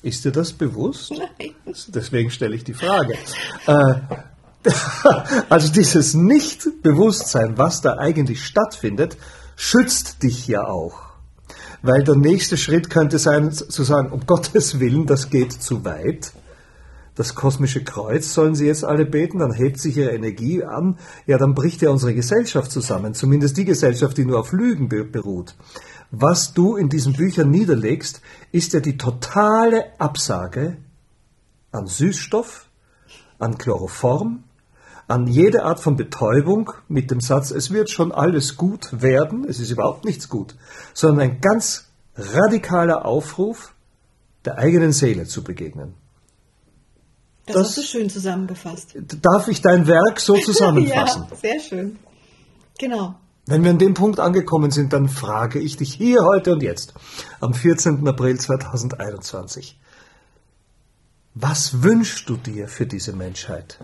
Ist 0.01 0.25
dir 0.25 0.31
das 0.31 0.53
bewusst? 0.53 1.11
Nein. 1.11 1.53
Deswegen 1.87 2.29
stelle 2.29 2.55
ich 2.55 2.63
die 2.63 2.73
Frage. 2.73 3.15
Äh, 3.67 3.95
also 5.49 5.71
dieses 5.71 6.13
Nichtbewusstsein, 6.13 7.57
was 7.57 7.81
da 7.81 7.97
eigentlich 7.97 8.45
stattfindet, 8.45 9.17
schützt 9.55 10.23
dich 10.23 10.47
ja 10.47 10.65
auch. 10.65 10.99
Weil 11.81 12.03
der 12.03 12.15
nächste 12.15 12.57
Schritt 12.57 12.89
könnte 12.89 13.19
sein, 13.19 13.51
zu 13.51 13.83
sagen, 13.83 14.11
um 14.11 14.25
Gottes 14.25 14.79
Willen, 14.79 15.05
das 15.05 15.29
geht 15.29 15.51
zu 15.51 15.83
weit 15.83 16.31
das 17.15 17.35
kosmische 17.35 17.83
Kreuz 17.83 18.33
sollen 18.33 18.55
sie 18.55 18.65
jetzt 18.65 18.83
alle 18.83 19.05
beten, 19.05 19.39
dann 19.39 19.53
hebt 19.53 19.79
sich 19.79 19.97
ihre 19.97 20.11
Energie 20.11 20.63
an, 20.63 20.97
ja, 21.25 21.37
dann 21.37 21.53
bricht 21.53 21.81
ja 21.81 21.89
unsere 21.89 22.13
Gesellschaft 22.13 22.71
zusammen, 22.71 23.13
zumindest 23.13 23.57
die 23.57 23.65
Gesellschaft, 23.65 24.17
die 24.17 24.25
nur 24.25 24.39
auf 24.39 24.51
Lügen 24.51 24.89
beruht. 24.89 25.55
Was 26.11 26.53
du 26.53 26.75
in 26.75 26.89
diesen 26.89 27.13
Büchern 27.13 27.49
niederlegst, 27.49 28.21
ist 28.51 28.73
ja 28.73 28.79
die 28.79 28.97
totale 28.97 29.99
Absage 29.99 30.77
an 31.71 31.87
Süßstoff, 31.87 32.69
an 33.39 33.57
Chloroform, 33.57 34.43
an 35.07 35.27
jede 35.27 35.63
Art 35.63 35.79
von 35.79 35.95
Betäubung 35.95 36.71
mit 36.87 37.11
dem 37.11 37.19
Satz, 37.19 37.51
es 37.51 37.71
wird 37.71 37.89
schon 37.89 38.11
alles 38.11 38.57
gut 38.57 39.01
werden, 39.01 39.45
es 39.47 39.59
ist 39.59 39.71
überhaupt 39.71 40.05
nichts 40.05 40.29
gut, 40.29 40.55
sondern 40.93 41.29
ein 41.29 41.41
ganz 41.41 41.89
radikaler 42.15 43.05
Aufruf, 43.05 43.73
der 44.45 44.57
eigenen 44.57 44.91
Seele 44.91 45.25
zu 45.25 45.43
begegnen. 45.43 45.95
Das, 47.45 47.55
das 47.55 47.67
hast 47.67 47.77
du 47.77 47.81
schön 47.81 48.09
zusammengefasst. 48.09 48.95
Darf 49.21 49.47
ich 49.47 49.61
dein 49.61 49.85
Werk 49.87 50.19
so 50.19 50.35
zusammenfassen? 50.45 51.25
ja, 51.29 51.35
sehr 51.35 51.59
schön. 51.59 51.99
Genau. 52.79 53.15
Wenn 53.45 53.63
wir 53.63 53.71
an 53.71 53.79
dem 53.79 53.93
Punkt 53.93 54.19
angekommen 54.19 54.71
sind, 54.71 54.93
dann 54.93 55.09
frage 55.09 55.59
ich 55.59 55.75
dich 55.75 55.93
hier, 55.93 56.19
heute 56.23 56.53
und 56.53 56.63
jetzt, 56.63 56.93
am 57.41 57.53
14. 57.53 58.07
April 58.07 58.39
2021. 58.39 59.77
Was 61.35 61.83
wünschst 61.83 62.29
du 62.29 62.37
dir 62.37 62.69
für 62.69 62.85
diese 62.85 63.11
Menschheit? 63.11 63.79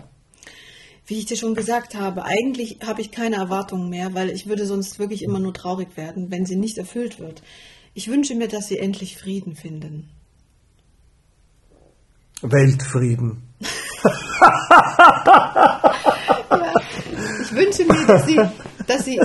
Wie 1.04 1.18
ich 1.18 1.26
dir 1.26 1.36
schon 1.36 1.54
gesagt 1.54 1.94
habe, 1.94 2.24
eigentlich 2.24 2.78
habe 2.86 3.02
ich 3.02 3.10
keine 3.10 3.36
Erwartungen 3.36 3.90
mehr, 3.90 4.14
weil 4.14 4.30
ich 4.30 4.46
würde 4.46 4.64
sonst 4.64 4.98
wirklich 4.98 5.22
immer 5.22 5.40
nur 5.40 5.52
traurig 5.52 5.96
werden, 5.96 6.30
wenn 6.30 6.46
sie 6.46 6.56
nicht 6.56 6.78
erfüllt 6.78 7.18
wird. 7.18 7.42
Ich 7.92 8.08
wünsche 8.08 8.36
mir, 8.36 8.48
dass 8.48 8.68
sie 8.68 8.78
endlich 8.78 9.18
Frieden 9.18 9.56
finden. 9.56 10.08
Weltfrieden. 12.40 13.49
Ja, 14.04 15.82
ich 17.42 17.52
wünsche 17.52 17.84
mir, 17.84 18.06
dass 18.06 18.26
sie, 18.26 18.40
dass 18.86 19.04
sie, 19.04 19.20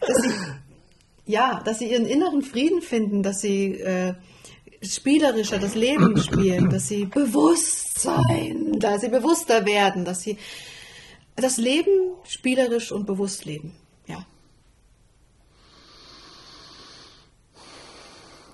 dass 0.00 0.16
sie, 0.22 0.32
ja, 1.26 1.60
dass 1.64 1.78
sie 1.78 1.90
ihren 1.90 2.06
inneren 2.06 2.42
Frieden 2.42 2.82
finden, 2.82 3.22
dass 3.22 3.40
sie 3.40 3.80
äh, 3.80 4.14
spielerischer 4.82 5.58
das 5.58 5.74
Leben 5.74 6.16
spielen, 6.20 6.70
dass 6.70 6.88
sie 6.88 7.06
Bewusstsein, 7.06 8.78
dass 8.78 9.00
sie 9.02 9.08
bewusster 9.08 9.64
werden, 9.66 10.04
dass 10.04 10.22
sie 10.22 10.38
das 11.36 11.56
Leben 11.56 12.12
spielerisch 12.24 12.92
und 12.92 13.06
bewusst 13.06 13.44
leben. 13.44 13.72
Ja. 14.06 14.24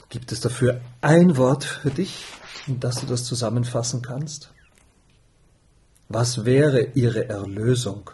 Gibt 0.08 0.32
es 0.32 0.40
dafür 0.40 0.80
ein 1.02 1.36
Wort 1.36 1.64
für 1.64 1.90
dich, 1.90 2.24
in 2.66 2.80
das 2.80 3.00
du 3.00 3.06
das 3.06 3.24
zusammenfassen 3.24 4.02
kannst? 4.02 4.50
Was 6.08 6.44
wäre 6.44 6.82
ihre 6.94 7.28
Erlösung, 7.28 8.10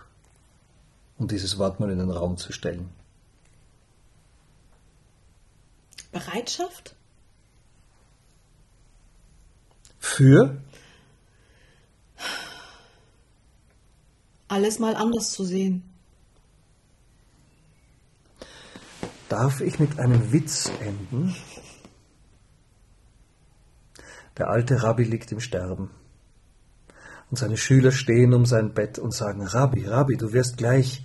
um 1.19 1.29
dieses 1.29 1.59
Wort 1.59 1.81
mal 1.81 1.91
in 1.91 1.99
den 1.99 2.11
Raum 2.11 2.37
zu 2.37 2.53
stellen? 2.53 2.91
Bereitschaft? 6.13 6.95
Für? 9.99 10.57
Alles 14.49 14.79
mal 14.79 14.95
anders 14.95 15.33
zu 15.33 15.45
sehen. 15.45 15.83
Darf 19.29 19.61
ich 19.61 19.79
mit 19.81 19.99
einem 19.99 20.33
Witz 20.33 20.71
enden? 20.81 21.35
Der 24.37 24.49
alte 24.49 24.83
Rabbi 24.83 25.05
liegt 25.05 25.33
im 25.33 25.41
Sterben. 25.41 25.91
Und 27.31 27.39
seine 27.39 27.57
Schüler 27.57 27.91
stehen 27.91 28.35
um 28.35 28.47
sein 28.47 28.75
Bett 28.75 28.99
und 28.99 29.13
sagen, 29.13 29.43
Rabbi, 29.43 29.87
Rabbi, 29.87 30.17
du 30.17 30.33
wirst 30.33 30.59
gleich 30.59 31.05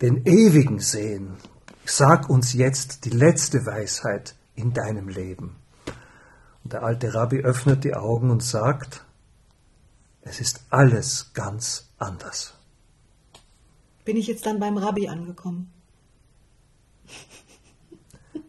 den 0.00 0.26
Ewigen 0.26 0.78
sehen. 0.78 1.36
Sag 1.84 2.28
uns 2.28 2.52
jetzt 2.52 3.04
die 3.04 3.10
letzte 3.10 3.64
Weisheit 3.64 4.34
in 4.54 4.72
deinem 4.72 5.08
Leben. 5.08 5.56
Und 6.64 6.72
der 6.72 6.82
alte 6.82 7.14
Rabbi 7.14 7.40
öffnet 7.40 7.84
die 7.84 7.94
Augen 7.94 8.30
und 8.30 8.42
sagt, 8.42 9.04
es 10.20 10.40
ist 10.40 10.64
alles 10.70 11.32
ganz 11.34 11.88
anders. 11.98 12.54
Bin 14.04 14.16
ich 14.16 14.26
jetzt 14.26 14.46
dann 14.46 14.60
beim 14.60 14.76
Rabbi 14.76 15.08
angekommen? 15.08 15.72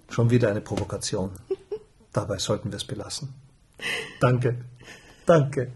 Schon 0.10 0.30
wieder 0.30 0.50
eine 0.50 0.62
Provokation. 0.62 1.32
Dabei 2.12 2.38
sollten 2.38 2.72
wir 2.72 2.78
es 2.78 2.86
belassen. 2.86 3.34
Danke. 4.20 4.56
Danke. 5.26 5.72